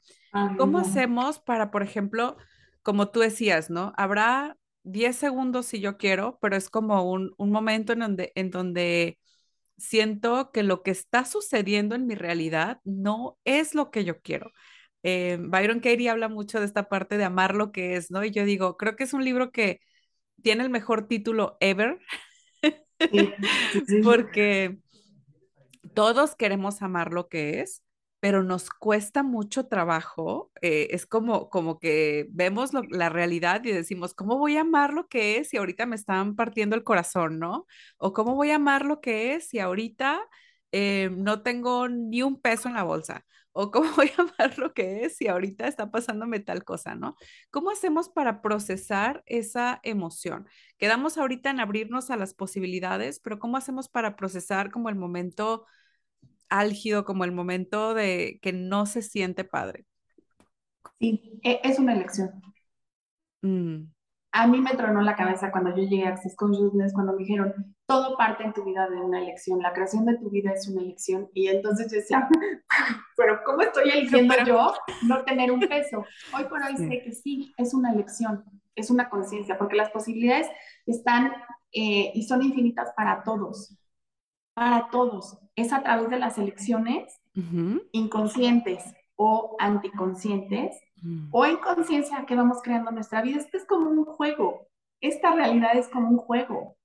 [0.58, 2.38] ¿Cómo hacemos para, por ejemplo,
[2.82, 3.94] como tú decías, ¿no?
[3.98, 9.20] Habrá 10 segundos si yo quiero, pero es como un, momento en donde, en donde
[9.78, 14.52] siento que lo que está sucediendo en mi realidad no es lo que yo quiero.
[15.04, 18.24] Eh, Byron Katie habla mucho de esta parte de amar lo que es, ¿no?
[18.24, 19.82] Y yo digo, creo que es un libro que
[20.42, 22.00] tiene el mejor título ever
[24.04, 24.78] Porque
[25.94, 27.84] todos queremos amar lo que es,
[28.24, 30.50] pero nos cuesta mucho trabajo.
[30.62, 35.10] Eh, es como, como que vemos la realidad y decimos, ¿cómo voy a amar lo
[35.10, 37.68] que es si ahorita me están partiendo el corazón, no?
[37.98, 40.22] O ¿cómo voy a amar lo que es si ahorita
[40.72, 43.26] eh, no tengo ni un peso en la bolsa?
[43.52, 47.18] o cómo voy a amar lo que es si ahorita está pasándome tal cosa, ¿no?
[47.52, 50.48] ¿Cómo hacemos para procesar esa emoción?
[50.78, 55.66] Quedamos ahorita en abrirnos a las posibilidades, pero ¿cómo hacemos para procesar como el momento
[56.60, 59.86] álgido, como el momento de que no se siente padre?
[61.00, 62.42] Sí, e, es una elección.
[63.42, 63.94] Mm
[64.34, 67.76] a mí me tronó la cabeza cuando yo llegué a Access Consciousness, cuando me dijeron,
[67.86, 70.82] todo parte en tu vida de una elección, la creación de tu vida es una
[70.82, 71.30] elección.
[71.36, 72.28] Y entonces yo decía,
[73.16, 74.74] pero ¿cómo estoy eligiendo yo
[75.08, 76.04] no tener un peso?
[76.36, 78.44] Hoy por hoy sé que sí, es una elección,
[78.76, 80.48] es una conciencia, porque las posibilidades
[80.88, 81.32] están
[81.72, 83.78] eh, y son infinitas para todos.
[84.56, 85.38] para todos.
[85.56, 87.22] Es a través de las elecciones
[87.92, 88.84] inconscientes
[89.16, 91.30] o anticonscientes mm.
[91.32, 93.38] o en conciencia que vamos creando nuestra vida.
[93.38, 94.68] Esto es como un juego.
[95.02, 96.78] Esta realidad es como un juego.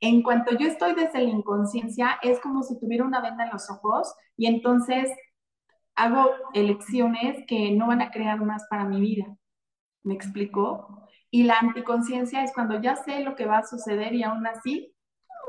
[0.00, 3.70] En cuanto yo estoy desde la inconsciencia, es como si tuviera una venda en los
[3.70, 5.10] ojos y entonces
[5.94, 9.26] hago elecciones que no van a crear más para mi vida.
[10.02, 11.08] ¿Me explico?
[11.30, 14.94] Y la anticonciencia es cuando ya sé lo que va a suceder y aún así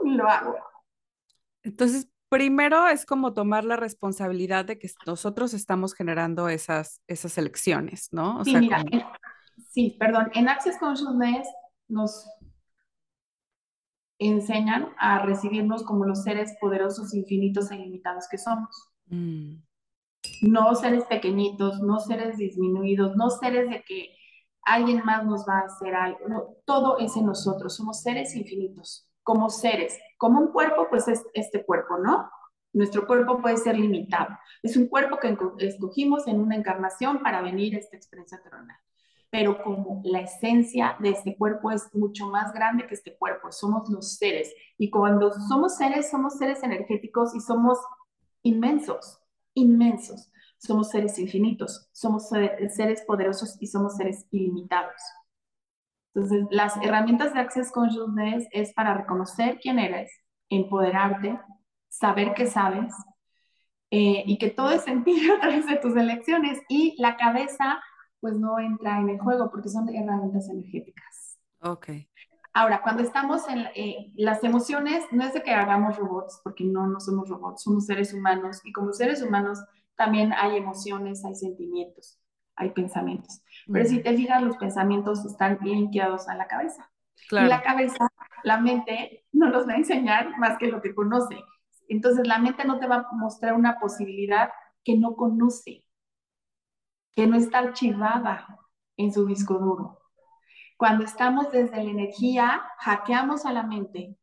[0.03, 0.55] lo hago.
[1.63, 8.09] Entonces, primero es como tomar la responsabilidad de que nosotros estamos generando esas, esas elecciones,
[8.11, 8.43] ¿no?
[8.43, 8.83] sí, mira,
[9.71, 11.47] sí, perdón, en Access Consciousness
[11.87, 12.27] nos
[14.19, 18.91] enseñan a recibirnos como los seres poderosos, infinitos e ilimitados que somos.
[19.05, 19.55] Mm.
[20.41, 24.09] No seres pequeñitos, no seres disminuidos, no seres de que
[24.63, 26.57] alguien más nos va a hacer algo.
[26.65, 29.99] todo es en nosotros, somos seres infinitos, como seres.
[30.17, 32.29] Como un cuerpo, pues es este cuerpo, ¿no?
[32.71, 34.37] Nuestro cuerpo puede ser limitado.
[34.63, 38.77] Es un cuerpo que escogimos en una encarnación para venir a esta experiencia terrenal
[39.35, 43.89] pero como la esencia de este cuerpo es mucho más grande que este cuerpo, somos
[43.89, 44.53] los seres.
[44.77, 47.77] Y cuando somos seres, somos seres energéticos y somos
[48.43, 49.19] inmensos,
[49.53, 50.31] inmensos.
[50.57, 55.01] Somos seres infinitos, somos seres poderosos y somos seres ilimitados.
[56.15, 60.09] Entonces, las herramientas de Access Consciousness es para reconocer quién eres,
[60.49, 61.37] empoderarte,
[61.89, 62.93] saber que sabes
[63.91, 66.61] eh, y que todo es sentido a través de tus elecciones.
[66.69, 67.81] Y la cabeza
[68.21, 71.37] pues no entra en el juego porque son herramientas energéticas.
[71.61, 71.89] Ok.
[72.53, 76.87] Ahora, cuando estamos en eh, las emociones, no es de que hagamos robots, porque no,
[76.87, 79.61] no somos robots, somos seres humanos y como seres humanos
[79.95, 82.17] también hay emociones, hay sentimientos,
[82.55, 83.41] hay pensamientos.
[83.71, 86.91] Pero si te fijas, los pensamientos están linkeados a la cabeza.
[87.29, 87.47] Claro.
[87.47, 88.07] Y la cabeza,
[88.43, 91.43] la mente, no nos va a enseñar más que lo que conoce.
[91.87, 94.49] Entonces, la mente no te va a mostrar una posibilidad
[94.83, 95.85] que no conoce
[97.15, 98.45] que no está archivada
[98.97, 99.99] en su disco duro.
[100.77, 104.17] Cuando estamos desde la energía, hackeamos a la mente.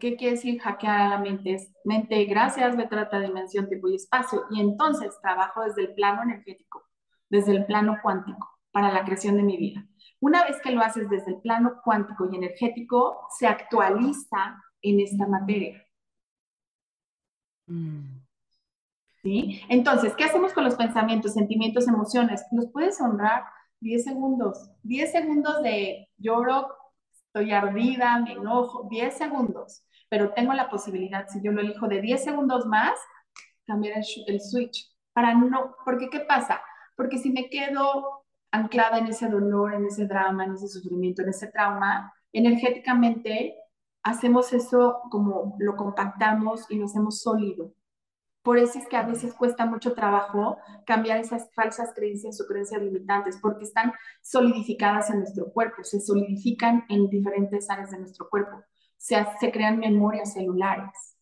[0.00, 1.54] ¿Qué quiere decir hackear a la mente?
[1.54, 4.44] Es mente, gracias, me trata dimensión, tiempo y espacio.
[4.50, 6.85] Y entonces trabajo desde el plano energético,
[7.28, 9.86] desde el plano cuántico, para la creación de mi vida.
[10.20, 15.26] Una vez que lo haces desde el plano cuántico y energético, se actualiza en esta
[15.26, 15.84] materia.
[17.66, 18.26] Mm.
[19.68, 22.44] Entonces, ¿qué hacemos con los pensamientos, sentimientos, emociones?
[22.52, 23.44] Los puedes honrar
[23.80, 26.68] 10 segundos, 10 segundos de lloro,
[27.12, 32.00] estoy ardida, me enojo, 10 segundos, pero tengo la posibilidad, si yo lo elijo de
[32.00, 32.98] 10 segundos más,
[33.66, 36.60] cambiar el, switch, para no, porque ¿qué pasa?
[36.96, 41.28] Porque si me quedo anclada en ese dolor, en ese drama, en ese sufrimiento, en
[41.28, 43.56] ese trauma, energéticamente
[44.02, 47.72] hacemos eso como lo compactamos y lo hacemos sólido.
[48.42, 52.80] Por eso es que a veces cuesta mucho trabajo cambiar esas falsas creencias o creencias
[52.80, 53.92] limitantes, porque están
[54.22, 58.62] solidificadas en nuestro cuerpo, se solidifican en diferentes áreas de nuestro cuerpo,
[58.96, 61.16] se, se crean memorias celulares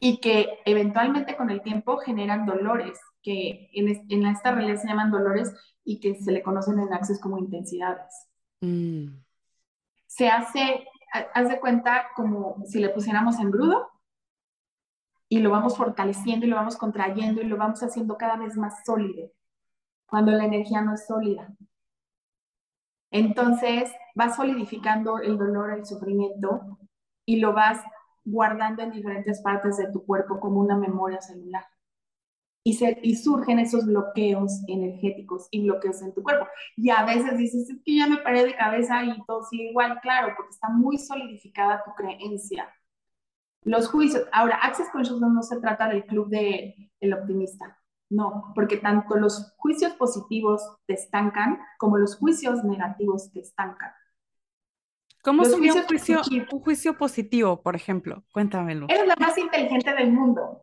[0.00, 5.10] y que eventualmente con el tiempo generan dolores, que en, en esta realidad se llaman
[5.10, 5.52] dolores
[5.84, 8.28] y que se le conocen en Access como intensidades.
[8.60, 9.18] Mm.
[10.06, 10.86] Se hace,
[11.34, 13.88] haz de cuenta como si le pusiéramos engrudo
[15.28, 18.84] y lo vamos fortaleciendo y lo vamos contrayendo y lo vamos haciendo cada vez más
[18.84, 19.30] sólido,
[20.06, 21.48] cuando la energía no es sólida.
[23.10, 26.78] Entonces vas solidificando el dolor, el sufrimiento
[27.24, 27.82] y lo vas
[28.24, 31.64] guardando en diferentes partes de tu cuerpo como una memoria celular.
[32.64, 36.46] Y, se, y surgen esos bloqueos energéticos y bloqueos en tu cuerpo.
[36.76, 39.98] Y a veces dices, es que ya me paré de cabeza y todo sigue igual,
[40.00, 42.72] claro, porque está muy solidificada tu creencia
[43.64, 47.78] los juicios, ahora, Access Consciousness no se trata del club del el optimista,
[48.10, 53.92] no, porque tanto los juicios positivos te estancan como los juicios negativos te estancan.
[55.22, 58.24] ¿Cómo es un juicio, un juicio positivo, por ejemplo?
[58.32, 58.86] Cuéntamelo.
[58.88, 60.62] Eres la más inteligente del mundo.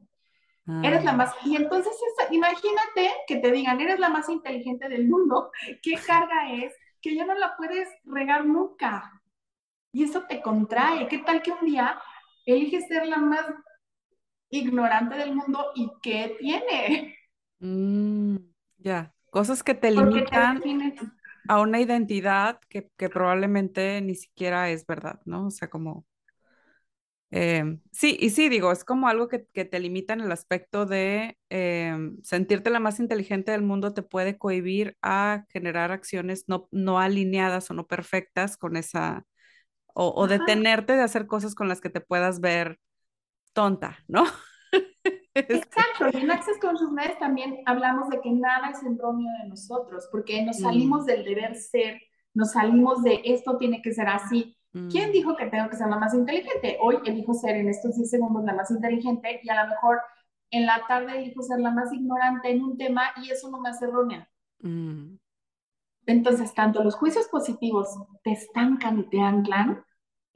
[0.84, 1.16] Eres la ah.
[1.16, 1.34] más...
[1.46, 1.94] Y entonces,
[2.32, 5.52] imagínate que te digan, eres la más inteligente del mundo.
[5.82, 6.74] ¿Qué carga es?
[7.02, 9.22] Que ya no la puedes regar nunca.
[9.92, 11.08] Y eso te contrae.
[11.08, 12.00] ¿Qué tal que un día
[12.46, 13.46] elige ser la más
[14.50, 17.16] ignorante del mundo y ¿qué tiene?
[17.60, 18.38] Mm,
[18.78, 20.62] ya, cosas que te limitan
[21.48, 25.48] a una identidad que, probablemente ni siquiera es verdad, ¿no?
[25.48, 26.06] O sea, como...
[27.32, 31.38] Em, sí, y sí, digo, es como algo que, te limita en el aspecto de
[31.50, 37.00] em, sentirte la más inteligente del mundo te puede cohibir a generar acciones no, no
[37.00, 39.28] alineadas o no perfectas con esa,
[39.94, 42.80] o, detenerte de hacer cosas con las que te puedas ver
[43.54, 44.24] tonta, ¿no?
[45.36, 50.44] Exacto, y en Access Consciousness también hablamos de que nada es erróneo de nosotros, porque
[50.44, 51.06] nos salimos mm.
[51.06, 52.02] del deber ser,
[52.34, 54.56] nos salimos de esto tiene que ser así.
[54.72, 55.12] ¿Quién mm.
[55.12, 56.78] dijo que tengo que ser la más inteligente?
[56.80, 60.00] Hoy elijo ser en estos 10 segundos la más inteligente y a lo mejor
[60.52, 63.70] en la tarde elijo ser la más ignorante en un tema y eso no me
[63.70, 64.30] hace errónea.
[64.60, 65.16] Mm.
[66.06, 67.90] Entonces, tanto los juicios positivos
[68.24, 69.84] te estancan y te anclan,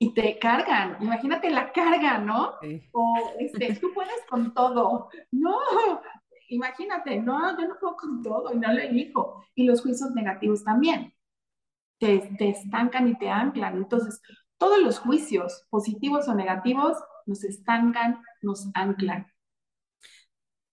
[0.03, 0.97] y te cargan.
[1.01, 2.53] Imagínate la carga, ¿no?
[2.91, 5.09] O este, tú puedes con todo.
[5.31, 5.57] No,
[6.49, 9.45] imagínate, no, yo no puedo con todo y no lo elijo.
[9.55, 11.13] Y los juicios negativos también.
[12.03, 13.77] Te, te estancan y te anclan.
[13.77, 14.21] Entonces,
[14.57, 19.27] todos los juicios, positivos o negativos, nos estancan, nos anclan.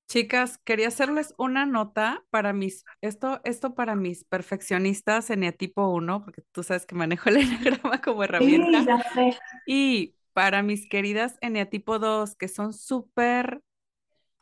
[0.08, 6.42] Chicas, quería hacerles una nota para mis, esto, esto para mis perfeccionistas eneatipo 1, porque
[6.50, 8.80] tú sabes que manejo el eneagrama como herramienta.
[8.80, 9.38] Sí, ya sé.
[9.68, 13.62] Y para mis queridas eneatipo 2, que son súper,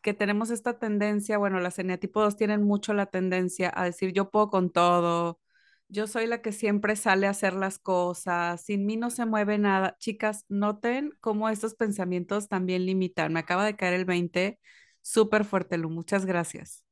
[0.01, 4.30] que tenemos esta tendencia, bueno, las eneatipo 2 tienen mucho la tendencia a decir yo
[4.30, 5.39] puedo con todo,
[5.89, 9.59] yo soy la que siempre sale a hacer las cosas, sin mí no se mueve
[9.59, 9.97] nada.
[9.99, 13.32] Chicas, noten cómo estos pensamientos también limitan.
[13.32, 14.59] Me acaba de caer el 20
[15.09, 15.89] Súper fuerte, Lu.
[15.89, 16.84] Muchas gracias.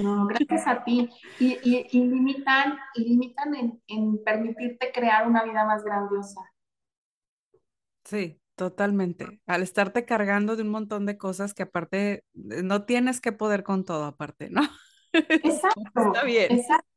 [0.00, 1.08] No, gracias a ti.
[1.38, 6.40] Y, y, limitan, limitan en, en, permitirte crear una vida más grandiosa.
[8.04, 9.40] Sí, totalmente.
[9.46, 13.62] Al estarte cargando de un montón de cosas que aparte eh, no tienes que poder
[13.62, 14.62] con todo aparte, ¿no?
[15.12, 15.80] Exacto.
[15.94, 16.50] Está bien.
[16.50, 16.93] Exacto.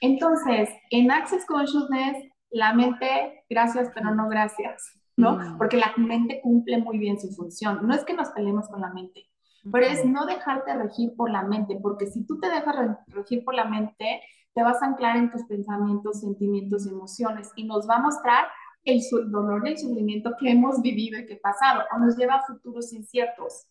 [0.00, 2.16] Entonces, en Access Consciousness,
[2.50, 5.36] la mente, gracias, pero no gracias, ¿no?
[5.36, 5.58] Mm.
[5.58, 7.86] Porque la mente cumple muy bien su función.
[7.86, 9.28] No es que nos peleemos con la mente,
[9.70, 13.54] pero es no dejarte regir por la mente, porque si tú te dejas regir por
[13.54, 14.20] la mente,
[14.54, 18.46] te vas a anclar en tus pensamientos, sentimientos y emociones y nos va a mostrar
[18.84, 19.00] el
[19.30, 22.92] dolor y el sufrimiento que hemos vivido y que pasado, o nos lleva a futuros
[22.92, 23.66] inciertos.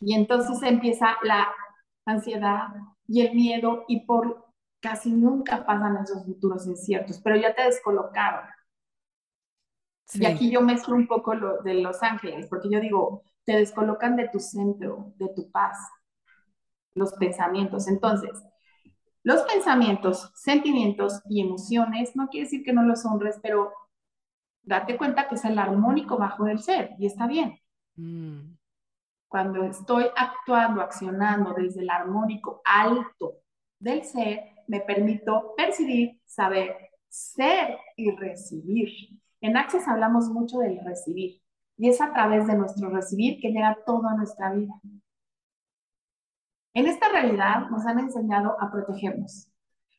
[0.00, 1.48] Y entonces empieza la
[2.04, 2.68] ansiedad
[3.06, 4.46] y el miedo y por
[4.80, 8.44] casi nunca pasan esos futuros inciertos, pero ya te descolocaron.
[10.14, 14.16] Y aquí yo mezclo un poco lo de Los Ángeles, porque yo digo, te descolocan
[14.16, 15.78] de tu centro, de tu paz,
[16.94, 17.88] los pensamientos.
[17.88, 18.30] Entonces,
[19.22, 23.72] los pensamientos, sentimientos y emociones no quiere decir que no los honres, pero
[24.62, 27.58] date cuenta que es el armónico bajo del ser y está bien.
[27.96, 28.51] Mm.
[29.32, 33.38] Cuando estoy actuando, accionando desde el armónico alto
[33.78, 36.76] del ser, me permito percibir, saber,
[37.08, 38.90] ser y recibir.
[39.40, 41.40] En Access hablamos mucho del recibir.
[41.78, 44.74] Y es a través de nuestro recibir que llega toda nuestra vida.
[46.74, 49.48] En esta realidad nos han enseñado a protegernos.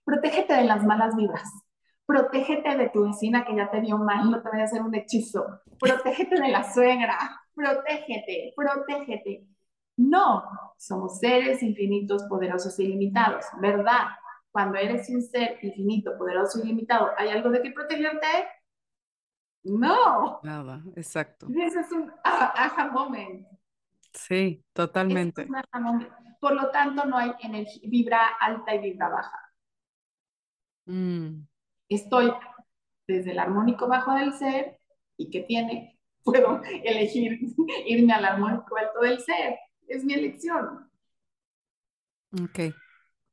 [0.06, 1.63] Protégete de las malas vibras.
[2.06, 4.94] Protégete de tu vecina que ya te dio mal, no te vaya a hacer un
[4.94, 5.62] hechizo.
[5.80, 7.18] Protégete de la suegra.
[7.56, 9.48] Protégete, protégete.
[9.96, 10.44] No,
[10.78, 14.08] somos seres infinitos, poderosos y limitados, ¿verdad?
[14.52, 18.28] Cuando eres un ser infinito, poderoso y limitado, ¿hay algo de qué protegerte?
[19.64, 20.40] No.
[20.44, 21.48] Nada, exacto.
[21.56, 23.48] Ese es un aha moment.
[24.14, 25.48] Sí, totalmente.
[26.40, 29.54] Por lo tanto, no hay energía, vibra alta y vibra baja.
[30.86, 31.48] Mm.
[31.96, 32.32] Estoy
[33.08, 34.80] desde el armónico bajo del ser
[35.18, 37.40] y que tiene, puedo elegir
[37.86, 39.58] irme al armónico alto del ser.
[39.88, 40.90] Es mi elección.
[42.42, 42.74] Ok.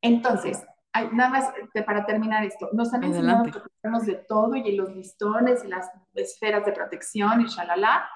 [0.02, 0.64] Entonces,
[1.12, 1.52] nada más
[1.86, 5.88] para terminar esto, nos han enseñado a protegernos de todo y los listones y las
[6.14, 8.08] esferas de protección y shalala.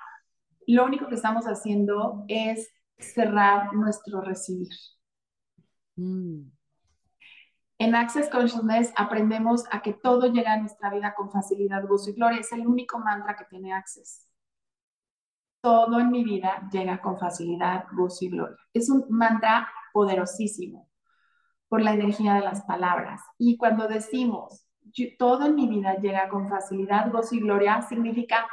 [0.67, 4.73] Lo único que estamos haciendo es cerrar nuestro recibir.
[5.97, 6.51] Mm.
[7.79, 12.15] En Access Consciousness aprendemos a que todo llega a nuestra vida con facilidad, gozo y
[12.15, 12.41] gloria.
[12.41, 14.29] Es el único mantra que tiene Access.
[15.61, 18.57] Todo en mi vida llega con facilidad, gozo y gloria.
[18.73, 20.89] Es un mantra poderosísimo
[21.69, 23.21] por la energía de las palabras.
[23.39, 24.67] Y cuando decimos,
[25.19, 28.47] todo en mi vida llega con facilidad, gozo y gloria, significa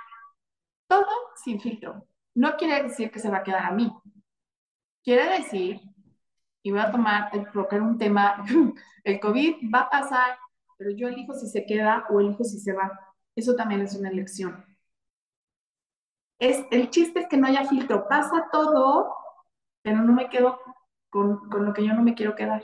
[0.87, 1.05] todo
[1.35, 2.07] sin filtro.
[2.33, 3.91] No quiere decir que se va a quedar a mí.
[5.03, 5.81] Quiere decir,
[6.63, 8.43] y voy a tomar, el un tema,
[9.03, 10.37] el COVID va a pasar,
[10.77, 12.91] pero yo elijo si se queda o elijo si se va.
[13.35, 14.65] Eso también es una elección.
[16.39, 18.07] Es, el chiste es que no haya filtro.
[18.07, 19.13] Pasa todo,
[19.81, 20.59] pero no me quedo
[21.09, 22.63] con, con lo que yo no me quiero quedar.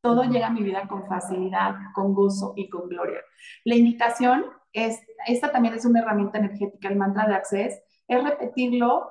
[0.00, 3.20] Todo llega a mi vida con facilidad, con gozo y con gloria.
[3.64, 9.10] La invitación es, esta también es una herramienta energética, el mantra de Access, es repetirlo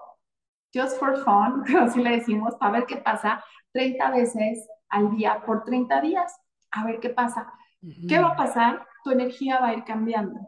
[0.75, 5.63] just for fun, así le decimos, para ver qué pasa 30 veces al día por
[5.63, 6.33] 30 días,
[6.71, 7.51] a ver qué pasa.
[8.09, 8.85] ¿Qué va a pasar?
[9.03, 10.39] Tu energía va a ir cambiando.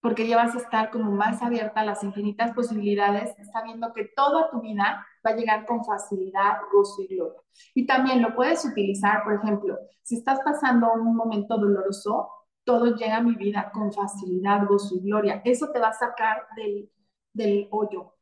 [0.00, 4.50] porque ya vas a estar como más abierta a las infinitas posibilidades, sabiendo que toda
[4.50, 7.40] tu vida va a llegar con facilidad, gozo y gloria.
[7.74, 12.30] Y también lo puedes utilizar, por ejemplo, si estás pasando un momento doloroso,
[12.64, 15.42] todo llega a mi vida con facilidad, gozo y gloria.
[15.44, 16.88] Eso te va a sacar del,
[17.32, 18.15] del hoyo.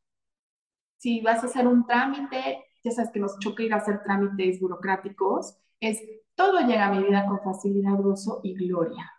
[1.04, 4.58] Si vas a hacer un trámite, ya sabes que nos choca ir a hacer trámites
[4.58, 6.00] burocráticos, es
[6.34, 9.12] todo llega a mi vida con facilidad, gozo y gloria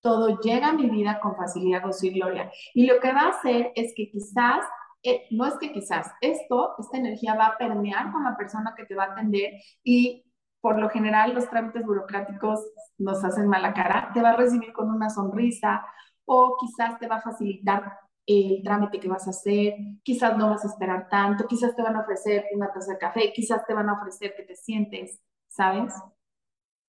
[0.00, 2.50] todo llega a mi vida con facilidad, gozo y gloria.
[2.74, 4.64] Y lo que va a hacer es que quizás,
[5.02, 8.86] eh, no es que quizás, esto, esta energía va a permear con la persona que
[8.86, 10.24] te va a atender y
[10.60, 12.60] por lo general los trámites burocráticos
[12.98, 15.84] nos hacen mala cara, te va a recibir con una sonrisa
[16.24, 17.92] o quizás te va a facilitar
[18.30, 21.96] el trámite que vas a hacer, quizás no vas a esperar tanto, quizás te van
[21.96, 25.92] a ofrecer una taza de café, quizás te van a ofrecer que te sientes, ¿sabes?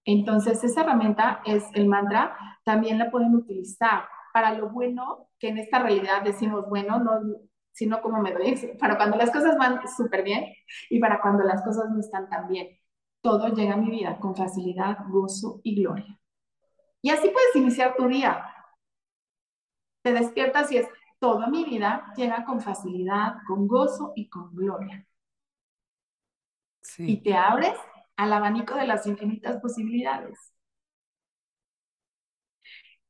[0.05, 5.57] Entonces, esa herramienta es el mantra, también la pueden utilizar para lo bueno, que en
[5.57, 7.19] esta realidad decimos bueno, no,
[7.71, 10.45] sino como me doy, para cuando las cosas van súper bien
[10.89, 12.77] y para cuando las cosas no están tan bien.
[13.21, 16.19] Todo llega a mi vida con facilidad, gozo y gloria.
[17.01, 18.43] Y así puedes iniciar tu día.
[20.03, 20.87] Te despiertas y es,
[21.21, 25.05] toda mi vida llega con facilidad, con gozo y con gloria.
[26.97, 27.77] Y te abres
[28.17, 30.51] al abanico de las infinitas posibilidades.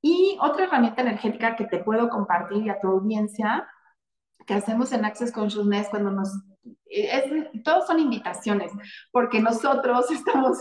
[0.02, 3.66] Y otra herramienta energética que te puedo compartir a tu audiencia,
[4.46, 6.30] que hacemos en Access Consciousness cuando nos...
[6.86, 7.24] Es,
[7.64, 8.74] todos son invitaciones,
[9.12, 10.58] porque nosotros estamos...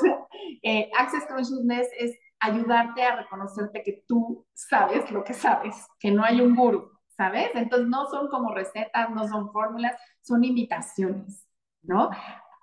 [0.63, 6.23] Eh, Access Consciousness es ayudarte a reconocerte que tú sabes lo que sabes, que no
[6.23, 7.51] hay un guru, ¿sabes?
[7.55, 11.47] Entonces no son como recetas, no son fórmulas, son invitaciones,
[11.83, 12.09] ¿no?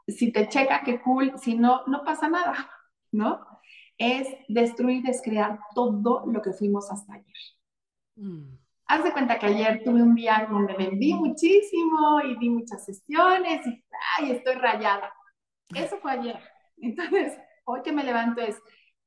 [0.08, 2.68] si te checa, qué cool, si no, no pasa nada,
[3.12, 3.46] ¿no?
[4.00, 7.36] Es destruir, descrear todo lo que fuimos hasta ayer.
[8.16, 8.58] Mm.
[8.88, 13.68] Haz de cuenta que ayer tuve un día donde vendí muchísimo y di muchas sesiones
[13.68, 13.84] y
[14.18, 15.14] ay, estoy rayada.
[15.76, 16.40] Eso fue ayer.
[16.78, 18.60] Entonces, hoy que me levanto es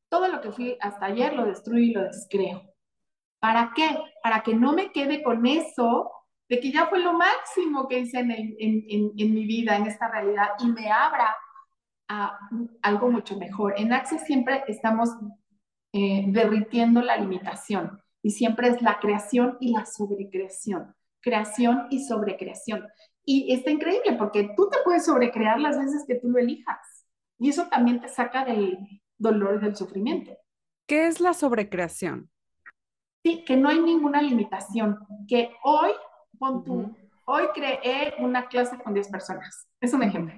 [0.08, 2.69] todo lo que fui hasta ayer lo destruyo y lo descreo.
[3.40, 3.98] ¿Para qué?
[4.22, 6.10] Para que no me quede con eso
[6.48, 10.66] de que ya fue lo máximo que hice en, mi vida, en esta realidad, y
[10.66, 11.34] me abra
[12.08, 12.38] a
[12.82, 13.74] algo mucho mejor.
[13.76, 15.10] En Access siempre estamos
[15.92, 22.88] eh, derritiendo la limitación y siempre es la creación y la sobrecreación, creación y sobrecreación.
[23.24, 27.06] Y está increíble porque tú te puedes sobrecrear las veces que tú lo elijas
[27.38, 28.78] y eso también te saca del
[29.18, 30.36] dolor y del sufrimiento.
[30.86, 32.29] ¿Qué es la sobrecreación?
[33.22, 34.98] Sí, que no hay ninguna limitación,
[35.28, 35.90] que hoy
[36.38, 36.96] Pon
[37.26, 40.34] hoy creé una clase con 10 personas, es un ejemplo.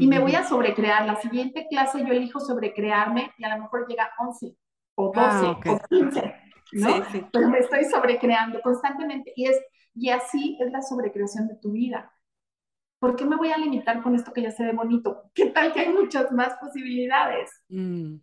[0.00, 1.06] Y me voy a sobrecrear.
[1.06, 4.56] La siguiente clase yo elijo sobrecrearme y a lo mejor llega 11
[4.96, 6.34] o 12 ah, o 15,
[6.72, 6.88] ¿no?
[6.88, 7.26] Sí, sí.
[7.32, 9.60] Pero me estoy sobrecreando constantemente y, es,
[9.94, 12.12] y así es la sobrecreación de tu vida.
[12.98, 15.30] ¿Por qué me voy a limitar con esto que ya se ve bonito?
[15.32, 17.50] ¿Qué tal que hay muchas más posibilidades?
[17.68, 18.16] Mm.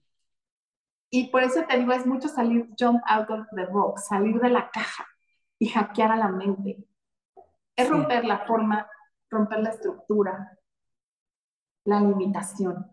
[1.16, 4.50] Y por eso te digo, es mucho salir, jump out of the box, salir de
[4.50, 5.06] la caja
[5.60, 6.88] y hackear a la mente.
[7.76, 8.90] Es romper la forma,
[9.30, 10.58] romper la estructura,
[11.86, 12.90] la limitación.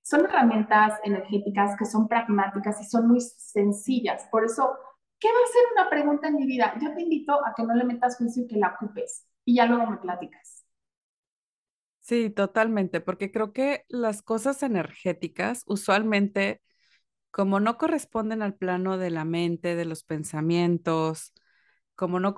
[0.00, 4.26] Son herramientas energéticas que son pragmáticas y son muy sencillas.
[4.30, 4.74] Por eso,
[5.20, 6.72] ¿qué va a ser una pregunta en mi vida?
[6.80, 9.66] Yo te invito a que no le metas juicio y que la ocupes y ya
[9.66, 10.64] luego me platicas.
[12.00, 16.62] Sí, totalmente, porque creo que las cosas energéticas usualmente,
[17.38, 21.32] como no corresponden al plano de la mente, de los pensamientos,
[21.94, 22.34] como no,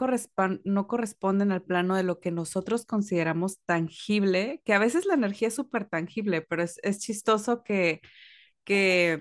[0.65, 5.49] no corresponden al plano de lo que nosotros consideramos tangible, que a veces la energía
[5.49, 8.03] es súper tangible, pero es, chistoso que,
[8.65, 9.21] que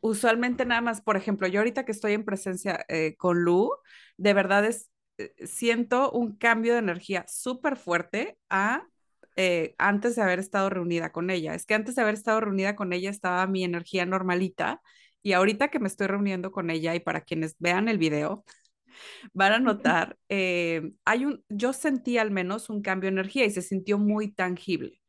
[0.00, 3.70] usualmente nada más, por ejemplo, yo ahorita que estoy en presencia eh, con Lu,
[4.16, 8.88] de verdad es, eh, siento un cambio de energía súper fuerte a
[9.36, 11.54] eh, antes de haber estado reunida con ella.
[11.54, 14.80] Es que antes de haber estado reunida con ella estaba mi energía normalita
[15.22, 18.44] y ahorita que me estoy reuniendo con ella y para quienes vean el video,
[19.32, 23.50] van a notar, eh, hay un, yo sentí al menos un cambio de energía y
[23.50, 25.00] se sintió muy tangible.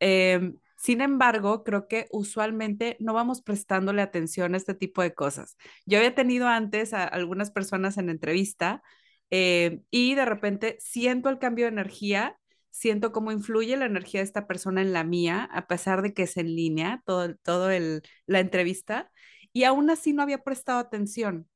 [0.00, 5.56] Em, sin embargo, creo que usualmente no vamos prestándole atención a este tipo de cosas.
[5.86, 8.82] Yo había tenido antes a algunas personas en entrevista
[9.30, 12.36] eh, y de repente siento el cambio de energía,
[12.72, 16.24] siento cómo influye la energía de esta persona en la mía, a pesar de que
[16.24, 19.12] es en línea todo, todo el, la entrevista,
[19.52, 21.48] y aún así no había prestado atención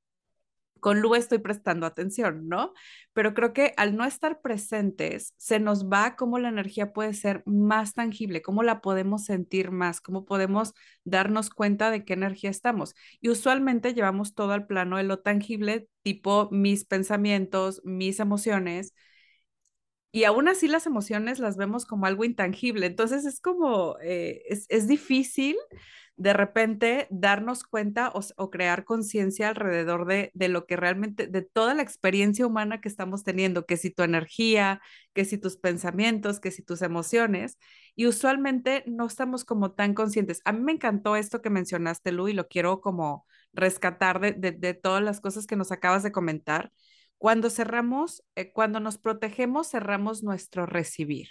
[0.80, 2.72] con Lu estoy prestando atención, ¿no?
[3.12, 7.42] Pero creo que al no estar presentes, se nos va cómo la energía puede ser
[7.46, 12.94] más tangible, cómo la podemos sentir más, cómo podemos darnos cuenta de qué energía estamos.
[13.20, 18.94] Y usualmente llevamos todo al plano de lo tangible, tipo mis pensamientos, mis emociones.
[20.16, 22.86] Y aún así las emociones las vemos como algo intangible.
[22.86, 25.56] Entonces es como, eh, es, es difícil
[26.16, 31.74] de repente darnos cuenta o, crear conciencia alrededor de, de, lo que realmente, de toda
[31.74, 34.80] la experiencia humana que estamos teniendo, que si tu energía,
[35.12, 37.58] que si tus pensamientos, que si tus emociones,
[37.94, 40.40] y usualmente no estamos como tan conscientes.
[40.46, 44.72] A mí me encantó esto que mencionaste, Lu, y lo quiero como rescatar de, de,
[44.72, 46.72] todas las cosas que nos acabas de comentar.
[47.18, 51.28] Cuando cerramos, eh, cuando nos protegemos, cerramos nuestro recibir.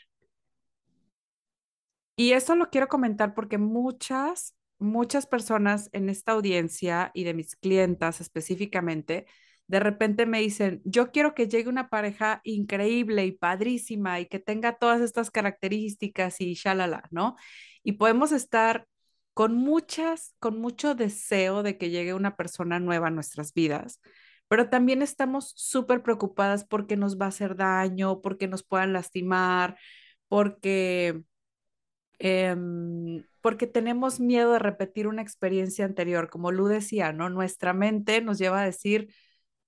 [2.15, 7.55] Y eso lo quiero comentar porque muchas muchas personas en esta audiencia y de mis
[7.55, 9.25] clientas específicamente,
[9.67, 14.39] de repente me dicen, yo quiero que llegue una pareja increíble y padrísima y que
[14.39, 17.36] tenga todas estas características y shalala, ¿no?
[17.83, 18.88] Y podemos estar
[19.33, 23.99] con muchas, con mucho deseo de que llegue una persona nueva a nuestras vidas,
[24.56, 29.78] pero también estamos súper preocupadas porque nos va a hacer daño, porque nos puedan lastimar,
[30.30, 31.26] porque
[32.20, 37.30] Em, porque tenemos miedo de repetir una experiencia anterior, como Lu decía, ¿no?
[37.30, 39.14] Nuestra mente nos lleva a decir,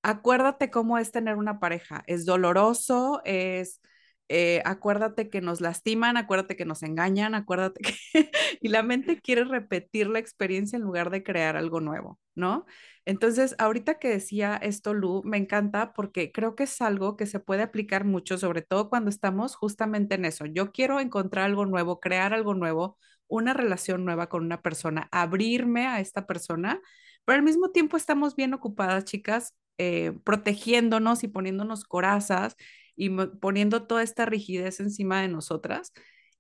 [0.02, 3.82] acuérdate cómo es tener una pareja, es doloroso, es,
[4.30, 7.94] eh, acuérdate que nos lastiman, acuérdate que nos engañan, acuérdate que...
[8.62, 12.66] y la mente quiere repetir la experiencia en lugar de crear algo nuevo, ¿no?
[13.06, 17.40] Entonces, ahorita que decía esto, Lu, me encanta porque creo que es algo que se
[17.40, 20.46] puede aplicar mucho, sobre todo cuando estamos justamente en eso.
[20.46, 22.98] Yo quiero encontrar algo nuevo, crear algo nuevo,
[23.28, 26.82] una relación nueva con una persona, abrirme a esta persona,
[27.24, 32.58] pero al mismo tiempo estamos bien ocupadas, chicas, eh, protegiéndonos y poniéndonos corazas
[32.98, 35.94] y poniendo toda esta rigidez encima de nosotras.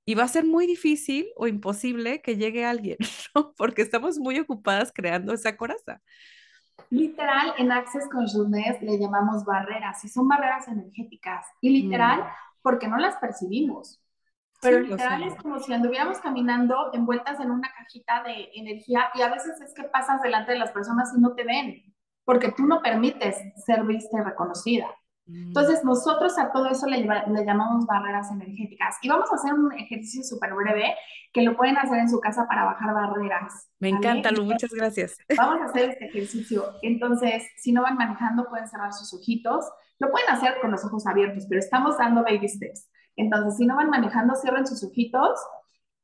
[0.03, 2.97] Y va a ser muy difícil o imposible que llegue alguien,
[3.35, 3.53] ¿no?
[3.55, 6.01] Porque estamos muy ocupadas creando esa coraza.
[6.89, 11.45] Literal, en Access Consciousness le llamamos barreras y son barreras energéticas.
[11.61, 12.27] Y literal, mm.
[12.61, 14.01] porque no las percibimos.
[14.61, 19.29] Pero literal es como si anduviéramos caminando envueltas en una cajita de energía y a
[19.29, 21.93] veces es que pasas delante de las personas y no te ven,
[22.25, 24.87] porque tú no permites ser vista y reconocida.
[25.27, 28.95] Entonces, nosotros a todo eso le, le, llamamos barreras energéticas.
[29.01, 30.95] Y vamos a hacer un ejercicio súper breve
[31.33, 33.69] que lo pueden hacer en su casa para bajar barreras.
[33.79, 35.17] Me encanta, Lu, muchas gracias.
[35.35, 36.63] Vamos a hacer este ejercicio.
[36.81, 39.65] Entonces, si no van manejando, pueden cerrar sus ojitos.
[39.99, 42.89] Lo pueden hacer con los ojos abiertos, pero estamos dando baby steps.
[43.17, 45.37] Entonces, si no van manejando, cierren sus ojitos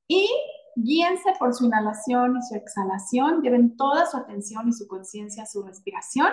[0.08, 0.28] y
[0.76, 3.42] guíense por su inhalación y su exhalación.
[3.42, 6.30] Lleven toda su atención y su conciencia a su respiración.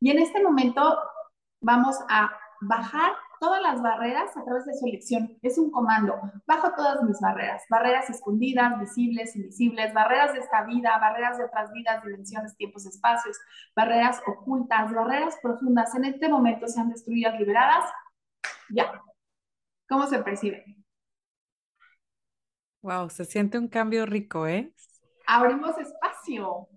[0.00, 0.96] Y en este momento
[1.66, 5.36] vamos a bajar todas las barreras a través de su elección.
[5.42, 6.14] Es un comando.
[6.46, 7.64] Bajo todas mis barreras.
[7.68, 13.36] Barreras escondidas, visibles, invisibles, barreras de esta vida, barreras de otras vidas, dimensiones, tiempos, espacios,
[13.74, 15.94] barreras ocultas, barreras profundas.
[15.96, 17.90] En este momento sean destruidas, liberadas.
[18.70, 19.02] Ya.
[19.88, 20.64] ¿Cómo se percibe?
[22.80, 24.72] Wow, se siente un cambio rico, ¿eh?
[25.26, 26.68] Abrimos espacio.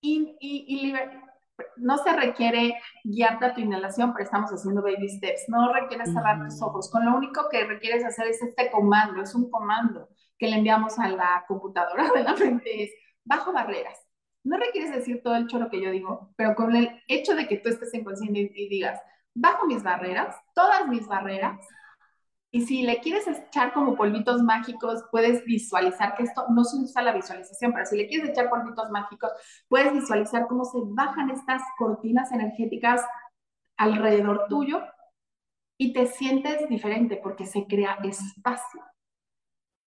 [0.00, 0.94] Y, y, y
[1.76, 5.44] no se requiere guiarte a tu inhalación, pero estamos haciendo baby steps.
[5.48, 6.90] No requiere cerrar tus ojos.
[6.90, 9.22] Con lo único que requieres hacer es este comando.
[9.22, 12.84] Es un comando que le enviamos a la computadora de la mente.
[12.84, 12.90] Es
[13.24, 13.98] bajo barreras.
[14.44, 17.58] No requieres decir todo el choro que yo digo, pero con el hecho de que
[17.58, 19.00] tú estés inconsciente y digas,
[19.34, 21.58] bajo mis barreras, todas mis barreras,
[22.56, 27.02] y si le quieres echar como polvitos mágicos, puedes visualizar que esto no se usa
[27.02, 29.30] la visualización, pero si le quieres echar polvitos mágicos,
[29.68, 33.02] puedes visualizar cómo se bajan estas cortinas energéticas
[33.76, 34.80] alrededor tuyo
[35.76, 38.82] y te sientes diferente porque se crea espacio.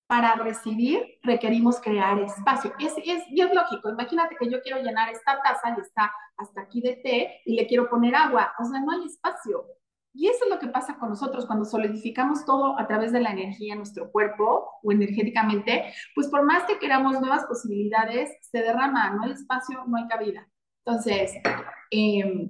[0.06, 2.72] Para recibir requerimos crear espacio.
[2.78, 6.62] Es, es, y es lógico, imagínate que yo quiero llenar esta taza y está hasta
[6.62, 8.54] aquí de té y le quiero poner agua.
[8.60, 9.66] O sea, no hay espacio
[10.20, 13.32] y eso es lo que pasa con nosotros cuando solidificamos todo a través de la
[13.32, 19.12] energía en nuestro cuerpo o energéticamente, pues por más que queramos nuevas posibilidades, se derrama,
[19.12, 20.46] no hay espacio, no hay cabida.
[20.84, 21.32] Entonces,
[21.90, 22.50] em,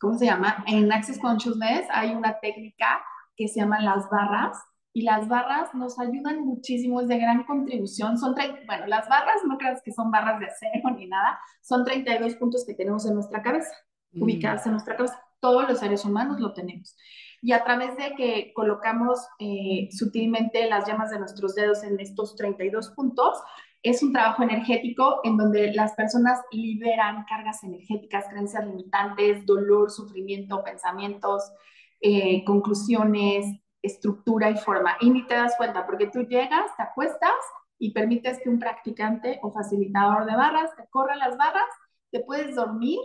[0.00, 0.64] ¿cómo se llama?
[0.66, 3.04] En Access Consciousness hay una técnica
[3.36, 4.56] que se llama las barras
[4.94, 8.16] y las barras nos ayudan muchísimo, es de gran contribución.
[8.16, 12.36] Son, bueno, las barras no creas que son barras de acero ni nada, son 32
[12.36, 13.74] puntos que tenemos en nuestra cabeza,
[14.12, 14.22] mm.
[14.22, 16.96] ubicadas en nuestra cabeza todos los seres humanos lo tenemos.
[17.42, 22.34] Y a través de que colocamos eh, sutilmente las llamas de nuestros dedos en estos
[22.36, 23.38] 32 puntos,
[23.82, 30.64] es un trabajo energético en donde las personas liberan cargas energéticas, creencias limitantes, dolor, sufrimiento,
[30.64, 31.52] pensamientos,
[32.00, 33.46] eh, conclusiones,
[33.82, 34.96] estructura y forma.
[35.00, 37.30] Y ni te das cuenta porque tú llegas, te acuestas
[37.78, 41.68] y permites que un practicante o facilitador de barras te corra las barras,
[42.10, 42.98] te puedes dormir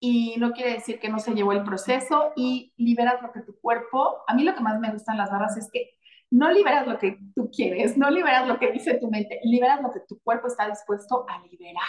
[0.00, 3.54] y no quiere decir que no se llevó el proceso y liberas lo que tu
[3.60, 5.90] cuerpo, a mí lo que más me gustan las barras es que
[6.30, 9.90] no liberas lo que tú quieres, no liberas lo que dice tu mente, liberas lo
[9.90, 11.84] que tu cuerpo está dispuesto a liberar.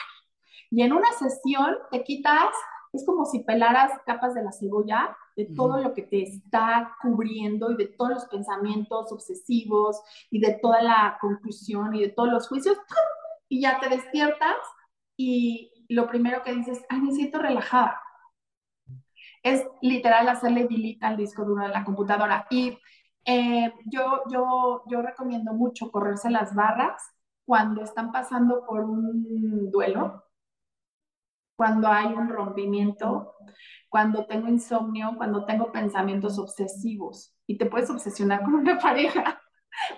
[0.70, 2.50] Y en una sesión te quitas,
[2.92, 7.72] es como si pelaras capas de la cebolla de todo lo que te está cubriendo
[7.72, 12.50] y de todos los pensamientos obsesivos y de toda la conclusión y de todos los
[12.50, 12.78] juicios,
[13.48, 14.58] y ya te despiertas
[15.16, 18.02] y lo primero que dices, ay, me siento relajada.
[19.44, 22.48] Es literal hacerle delete al disco duro de la computadora.
[22.50, 22.78] Y
[23.26, 27.04] eh, yo, yo, yo recomiendo mucho correrse las barras
[27.46, 30.24] cuando están pasando por un duelo,
[31.58, 33.36] cuando hay un rompimiento,
[33.90, 37.36] cuando tengo insomnio, cuando tengo pensamientos obsesivos.
[37.46, 39.42] Y te puedes obsesionar con una pareja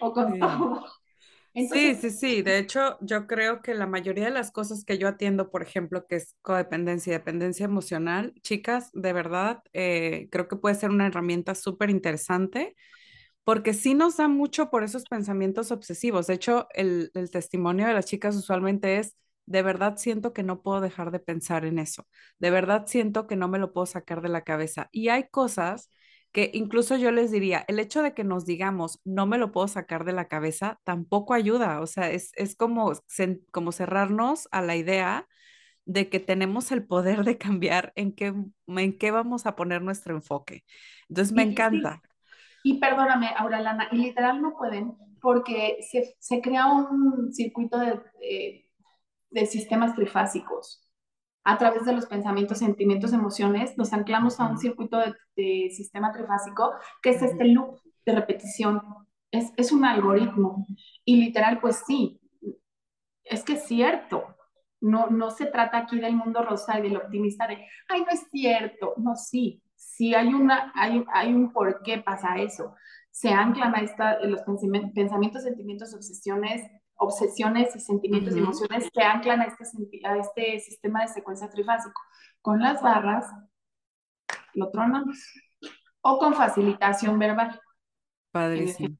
[0.01, 0.85] o con todo.
[1.53, 2.41] Sí, sí, sí.
[2.41, 6.05] De hecho, yo creo que la mayoría de las cosas que yo atiendo, por ejemplo,
[6.07, 11.07] que es codependencia y dependencia emocional, chicas, de verdad, eh, creo que puede ser una
[11.07, 12.75] herramienta súper interesante
[13.43, 16.27] porque sí nos da mucho por esos pensamientos obsesivos.
[16.27, 20.81] De hecho, el, testimonio de las chicas usualmente es, de verdad siento que no puedo
[20.81, 22.07] dejar de pensar en eso,
[22.39, 24.87] de verdad siento que no me lo puedo sacar de la cabeza.
[24.91, 25.89] Y hay cosas
[26.33, 29.67] que incluso yo les diría, el hecho de que nos digamos, no me lo puedo
[29.67, 31.79] sacar de la cabeza, tampoco ayuda.
[31.79, 32.91] O sea, es, como,
[33.51, 35.27] como cerrarnos a la idea
[35.85, 38.33] de que tenemos el poder de cambiar en qué,
[38.67, 40.63] en qué vamos a poner nuestro enfoque.
[41.07, 42.01] Entonces, me encanta.
[42.63, 48.67] Y perdóname, Auralana, y literal no pueden porque se, se crea un circuito de,
[49.29, 50.85] de, sistemas trifásicos.
[51.43, 54.97] A través de los pensamientos, sentimientos, emociones, nos anclamos a un circuito
[55.35, 58.81] de, sistema trifásico que es este loop de repetición.
[59.31, 60.65] Es, es un algoritmo.
[61.03, 62.21] Y literal, pues sí,
[63.23, 64.35] es que es cierto.
[64.79, 68.27] No, no se trata aquí del mundo rosa y del optimista de, ay, no es
[68.31, 68.93] cierto.
[68.97, 72.75] No, sí, si hay, una, hay, hay un por qué pasa eso.
[73.11, 74.41] Se anclan a esta, los
[74.93, 76.63] pensamientos, sentimientos, obsesiones,
[76.95, 79.65] obsesiones y sentimientos y emociones se anclan a este,
[80.05, 81.99] a este sistema de secuencia trifásico.
[82.41, 83.25] Con las barras
[84.53, 85.17] lo tronamos.
[86.01, 87.59] O con facilitación verbal.
[88.31, 88.97] Padrísimo.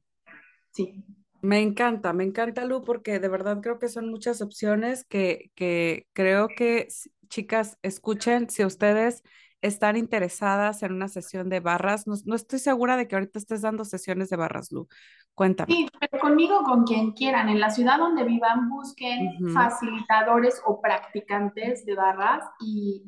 [0.70, 1.04] Sí.
[1.42, 6.06] Me encanta, me encanta Lu, porque de verdad creo que son muchas opciones que, que
[6.14, 6.88] creo que,
[7.28, 9.22] chicas, escuchen, si ustedes
[9.64, 12.06] están interesadas en una sesión de barras.
[12.06, 14.88] No, estoy segura de que ahorita estés dando sesiones de barras, Lu.
[15.34, 15.72] Cuéntame.
[15.72, 17.48] Sí, pero conmigo, con quien quieran.
[17.48, 23.02] En la ciudad donde vivan, busquen facilitadores o practicantes de barras y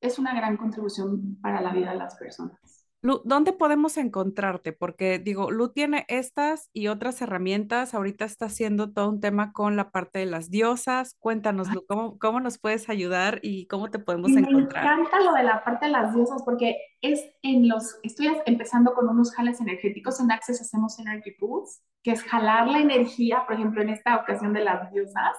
[0.00, 2.58] es una gran contribución para la vida de las personas.
[3.02, 4.72] Lu, ¿dónde podemos encontrarte?
[4.74, 7.94] Porque digo, Lu tiene estas y otras herramientas.
[7.94, 11.16] Ahorita está haciendo todo un tema con la parte de las diosas.
[11.18, 14.84] Cuéntanos, Lu, ¿cómo, cómo nos puedes ayudar y cómo te podemos encontrar?
[14.84, 18.92] Me encanta lo de la parte de las diosas porque es en los, estoy empezando
[18.92, 20.20] con unos jales energéticos.
[20.20, 24.52] En Access hacemos Energy Pools, que es jalar la energía, por ejemplo, en esta ocasión
[24.52, 25.36] de las diosas.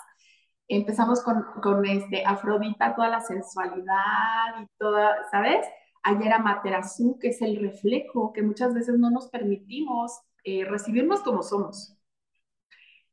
[0.67, 5.67] Empezamos con, con este, Afrodita, toda la sensualidad y toda, ¿sabes?
[6.03, 11.43] Ayer Amaterasu, que es el reflejo, que muchas veces no nos permitimos eh, recibirnos como
[11.43, 11.95] somos.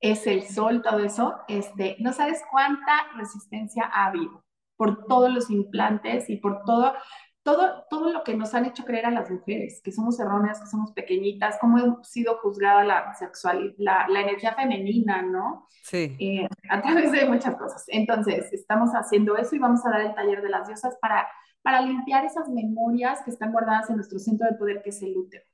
[0.00, 1.36] Es el sol, todo eso.
[1.48, 4.44] Este, no sabes cuánta resistencia ha habido
[4.76, 6.94] por todos los implantes y por todo,
[7.42, 10.68] todo, todo lo que nos han hecho creer a las mujeres, que somos erróneas, que
[10.68, 15.66] somos pequeñitas, cómo hemos sido juzgada la sexualidad, la, la, energía femenina, ¿no?
[15.82, 16.16] Sí.
[16.20, 17.84] Eh, a través de muchas cosas.
[17.88, 21.26] Entonces, estamos haciendo eso y vamos a dar el taller de las diosas para
[21.62, 25.16] para limpiar esas memorias que están guardadas en nuestro centro de poder, que es el
[25.16, 25.44] útero.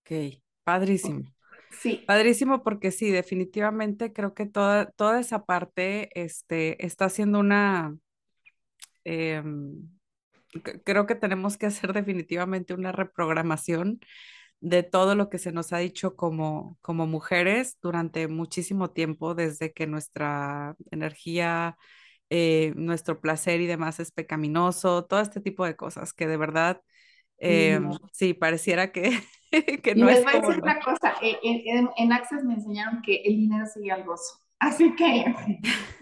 [0.00, 1.22] Ok, padrísimo.
[1.70, 2.02] Sí.
[2.06, 7.96] Padrísimo porque sí, definitivamente creo que toda, toda esa parte este, está haciendo una...
[9.04, 9.88] Em,
[10.84, 14.00] creo que tenemos que hacer definitivamente una reprogramación
[14.60, 19.72] de todo lo que se nos ha dicho como, como mujeres durante muchísimo tiempo, desde
[19.72, 21.78] que nuestra energía
[22.32, 26.80] eh, nuestro placer y demás es pecaminoso, todo este tipo de cosas que de verdad,
[27.38, 27.80] eh,
[28.12, 29.10] sí, pareciera que,
[29.82, 33.02] que no y les voy a decir una cosa, eh, en, en, Access me enseñaron
[33.02, 35.24] que el dinero sería el gozo, así que,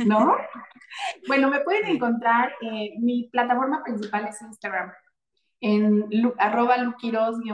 [0.05, 0.37] ¿no?
[1.29, 2.53] bueno, me pueden encontrar,
[2.99, 4.93] mi plataforma principal es Instagram,
[5.63, 6.05] en
[6.37, 6.77] arroba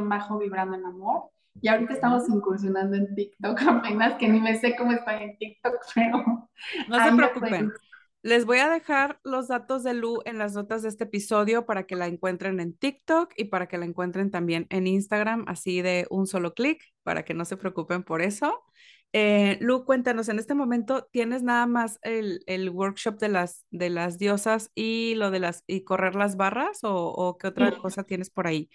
[0.03, 1.31] bajo vibrando en amor.
[1.61, 5.77] Y ahorita estamos incursionando en TikTok apenas, que ni me sé cómo estoy en TikTok,
[5.95, 6.49] pero...
[6.89, 7.73] No se preocupen.
[8.25, 11.85] Les voy a dejar los datos de Lu en las notas de este episodio para
[11.85, 16.07] que la encuentren en TikTok y para que la encuentren también en Instagram, así de
[16.09, 18.63] un solo clic, para que no se preocupen por eso.
[19.13, 23.91] Eh, Lu, cuéntanos, en este momento tienes nada más el, el, workshop de las, de
[23.91, 28.05] las diosas y lo de las y correr las barras o, o qué otra cosa
[28.05, 28.71] tienes por ahí.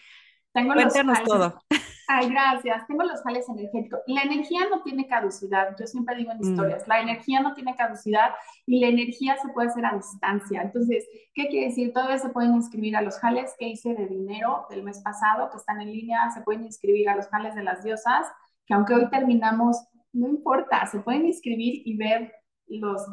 [0.53, 1.63] Tengo Cuéntanos todo.
[2.11, 2.87] Ay, gracias.
[2.87, 3.99] Tengo los jales energéticos.
[4.07, 5.75] La energía no tiene caducidad.
[5.79, 6.43] Yo siempre digo en mm.
[6.43, 8.31] historias, la energía no tiene caducidad
[8.65, 10.63] y la energía se puede hacer a distancia.
[10.63, 11.93] Entonces, ¿qué quiere decir?
[11.93, 15.57] Todavía se pueden inscribir a los jales que hice de dinero del mes pasado, que
[15.57, 16.31] están en línea.
[16.31, 18.25] Se pueden inscribir a los jales de las diosas,
[18.65, 19.77] que aunque hoy terminamos,
[20.11, 22.33] no importa, se pueden inscribir y ver
[22.65, 23.05] los,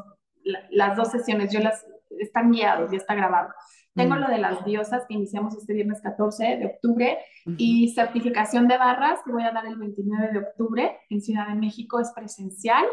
[0.71, 1.53] las dos sesiones.
[1.53, 1.85] Yo las,
[2.19, 3.51] están guiados, ya está grabado.
[3.97, 4.19] Tengo mm.
[4.19, 7.19] lo de las diosas que iniciamos este viernes 14 de octubre
[7.57, 11.55] y certificación de barras que voy a dar el 29 de octubre en Ciudad de
[11.55, 12.85] México, es presencial.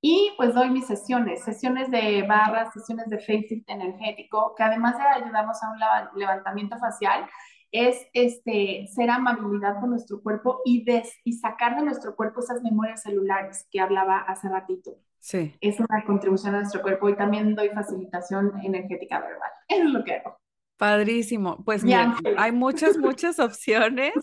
[0.00, 5.02] Y pues doy mis sesiones, sesiones de barras, sesiones de facelift energético, que además de
[5.02, 7.26] ayudarnos a un levantamiento facial,
[7.72, 12.62] es este, ser amabilidad con nuestro cuerpo y, des, y sacar de nuestro cuerpo esas
[12.62, 14.96] memorias celulares que hablaba hace ratito.
[15.20, 15.54] Sí.
[15.60, 19.50] Es una contribución a nuestro cuerpo y también doy facilitación energética verbal.
[19.68, 20.40] Eso es lo que hago.
[20.80, 21.62] Padrísimo.
[21.62, 24.14] Pues mira, hay muchas, muchas opciones.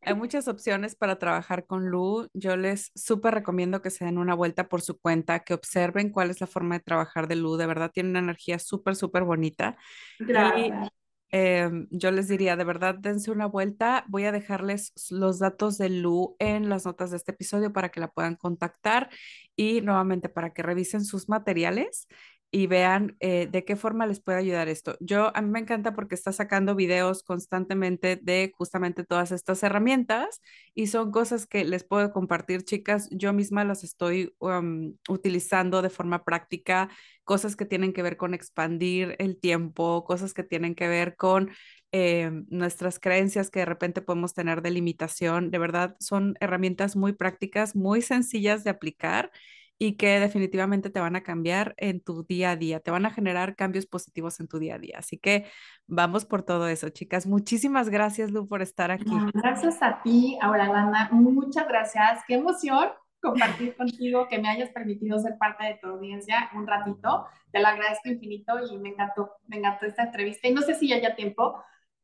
[0.00, 2.26] Hay muchas opciones para trabajar con Lu.
[2.32, 6.30] Yo les súper recomiendo que se den una vuelta por su cuenta, que observen cuál
[6.30, 7.56] es la forma de trabajar de Lu.
[7.56, 9.76] De verdad tiene una energía súper, súper bonita.
[10.18, 10.88] Gracias.
[11.30, 14.04] Em, yo les diría, de verdad, dense una vuelta.
[14.08, 18.00] Voy a dejarles los datos de Lu en las notas de este episodio para que
[18.00, 19.10] la puedan contactar
[19.56, 22.06] y nuevamente para que revisen sus materiales
[22.50, 24.96] y vean eh, de qué forma les puede ayudar esto.
[25.00, 30.40] Yo, a mí me encanta porque está sacando videos constantemente de justamente todas estas herramientas
[30.74, 33.08] y son cosas que les puedo compartir, chicas.
[33.10, 36.88] Yo misma las estoy um, utilizando de forma práctica,
[37.24, 41.50] cosas que tienen que ver con expandir el tiempo, cosas que tienen que ver con
[41.92, 45.50] eh, nuestras creencias que de repente podemos tener de limitación.
[45.50, 49.30] De verdad, son herramientas muy prácticas, muy sencillas de aplicar
[49.78, 53.10] y que definitivamente te van a cambiar en tu día a día, te van a
[53.10, 54.96] generar cambios positivos en tu día a día.
[54.98, 55.46] Así que
[55.86, 57.26] vamos por todo eso, chicas.
[57.26, 59.12] Muchísimas gracias, Lu, por estar aquí.
[59.34, 61.08] Gracias a ti, Auralana.
[61.12, 62.20] Muchas gracias.
[62.26, 62.88] Qué emoción
[63.20, 67.26] compartir contigo, que me hayas permitido ser parte de tu audiencia un ratito.
[67.50, 70.48] Te lo agradezco infinito y me encantó, me encantó esta entrevista.
[70.48, 71.56] Y no sé si haya tiempo,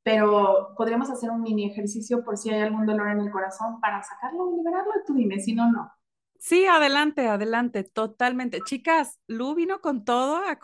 [0.02, 4.02] pero podríamos hacer un mini ejercicio por si hay algún dolor en el corazón para
[4.02, 4.92] sacarlo y liberarlo.
[5.06, 5.92] Tú dime, si no, no.
[6.42, 8.62] Sí, adelante, adelante, totalmente.
[8.62, 10.58] Chicas, Lu vino con todo a,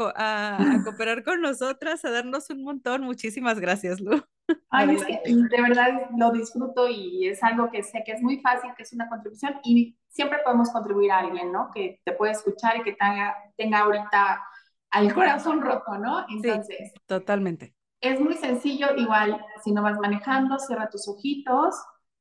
[0.85, 3.03] cooperar con nosotras, a darnos un montón.
[3.03, 4.21] Muchísimas gracias, Lu.
[4.71, 8.41] Ay, es que de verdad lo disfruto y es algo que sé que es muy
[8.41, 11.71] fácil, que es una contribución y siempre podemos contribuir a alguien, ¿no?
[11.73, 14.43] Que te puede escuchar y que tenga, tenga ahorita
[14.91, 16.27] al corazón roto, ¿no?
[16.29, 16.93] Entonces.
[17.07, 17.77] totalmente.
[18.01, 21.77] Es muy sencillo, igual, si no vas manejando, cierra tus ojitos,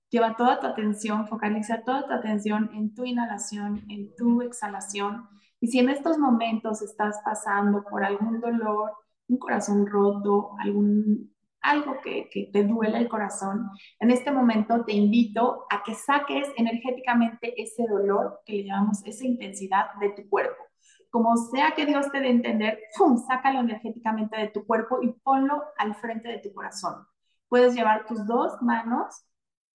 [0.09, 5.27] Lleva toda tu atención, focaliza toda tu atención en tu inhalación, en tu exhalación.
[5.59, 8.93] Y si en estos momentos estás pasando por algún dolor,
[9.27, 15.65] un corazón roto, algún, algo que, te duele el corazón, en este momento te invito
[15.69, 20.63] a que saques energéticamente ese dolor que le llamamos esa intensidad de tu cuerpo.
[21.09, 23.17] Como sea que Dios te dé entender, ¡pum!
[23.17, 27.05] sácalo energéticamente de tu cuerpo y ponlo al frente de tu corazón.
[27.49, 29.26] Puedes llevar tus dos manos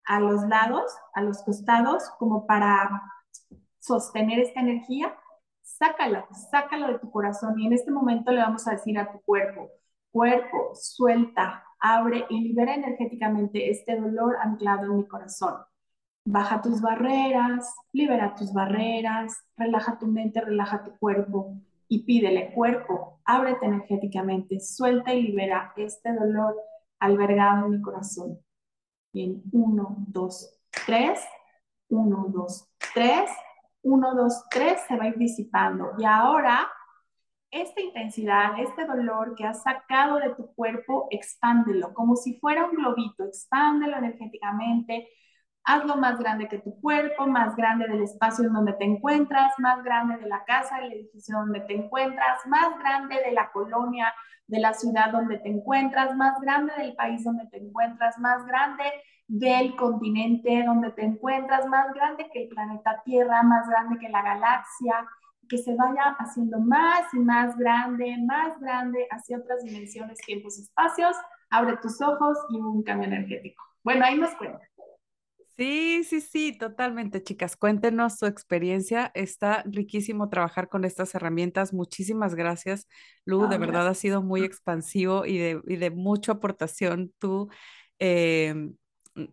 [0.05, 3.03] a los lados, a los costados, como para
[3.79, 5.15] sostener esta energía,
[5.63, 9.21] sácala, sácalo de tu corazón y en este momento le vamos a decir a tu
[9.23, 9.71] cuerpo,
[10.11, 15.55] cuerpo, suelta, abre y libera energéticamente este dolor anclado en mi corazón.
[16.25, 21.57] Baja tus barreras, libera tus barreras, relaja tu mente, relaja tu cuerpo
[21.89, 26.55] y pídele, cuerpo, ábrete energéticamente, suelta y libera este dolor
[27.01, 28.39] albergado en mi corazón.
[29.13, 31.21] Bien, 1, 2, 3,
[31.89, 33.31] 1, 2, 3,
[33.83, 35.93] 1, 2, 3, se va a ir disipando.
[35.99, 36.67] Y ahora,
[37.51, 42.77] esta intensidad, este dolor que has sacado de tu cuerpo, expándelo, como si fuera un
[42.77, 45.09] globito, expándelo energéticamente,
[45.65, 49.83] hazlo más grande que tu cuerpo, más grande del espacio en donde te encuentras, más
[49.83, 54.13] grande de la casa, del edificio donde te encuentras, más grande de la colonia,
[54.47, 58.85] de la ciudad donde te encuentras, más grande del país donde te encuentras, más grande
[59.29, 64.23] del continente donde te encuentras, más grande que el planeta Tierra, más grande que la
[64.23, 65.07] galaxia,
[65.49, 71.17] que se vaya haciendo más y más grande, más grande hacia otras dimensiones, tiempos, espacios,
[71.51, 73.63] abre tus ojos y un cambio energético.
[73.85, 74.61] Bueno, ahí nos cuenta.
[75.57, 77.57] Sí, sí, sí, totalmente, chicas.
[77.57, 79.11] Cuéntenos su experiencia.
[79.15, 81.75] Está riquísimo trabajar con estas herramientas.
[81.75, 82.89] Muchísimas gracias,
[83.25, 83.49] Lu.
[83.49, 87.51] de verdad ha sido muy expansivo y de, y de mucha aportación tú.
[87.99, 88.75] Em,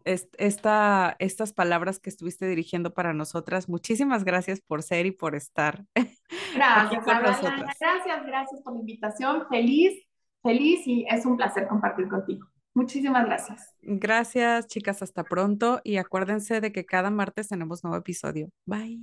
[0.04, 3.70] esta, estas palabras que estuviste dirigiendo para nosotras.
[3.70, 5.86] Muchísimas gracias por ser y por estar.
[6.54, 9.48] Gracias, gracias, gracias por la invitación.
[9.50, 10.04] Feliz,
[10.42, 12.49] feliz y es un placer compartir contigo.
[12.74, 13.76] Muchísimas gracias.
[13.82, 15.02] Gracias, chicas.
[15.02, 15.82] Hasta pronto.
[15.84, 18.50] Y acuérdense de que cada martes tenemos nuevo episodio.
[18.66, 19.00] Bye.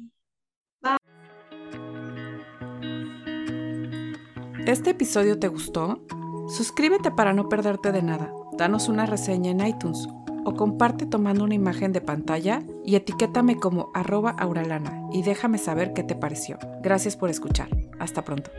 [0.81, 0.97] Bye.
[4.67, 6.05] ¿Este episodio te gustó?
[6.49, 8.33] Suscríbete para no perderte de nada.
[8.59, 10.09] Danos una reseña en iTunes
[10.45, 15.93] o comparte tomando una imagen de pantalla y etiquétame como arroba auralana y déjame saber
[15.93, 16.59] qué te pareció.
[16.83, 17.69] Gracias por escuchar.
[17.99, 18.51] Hasta pronto.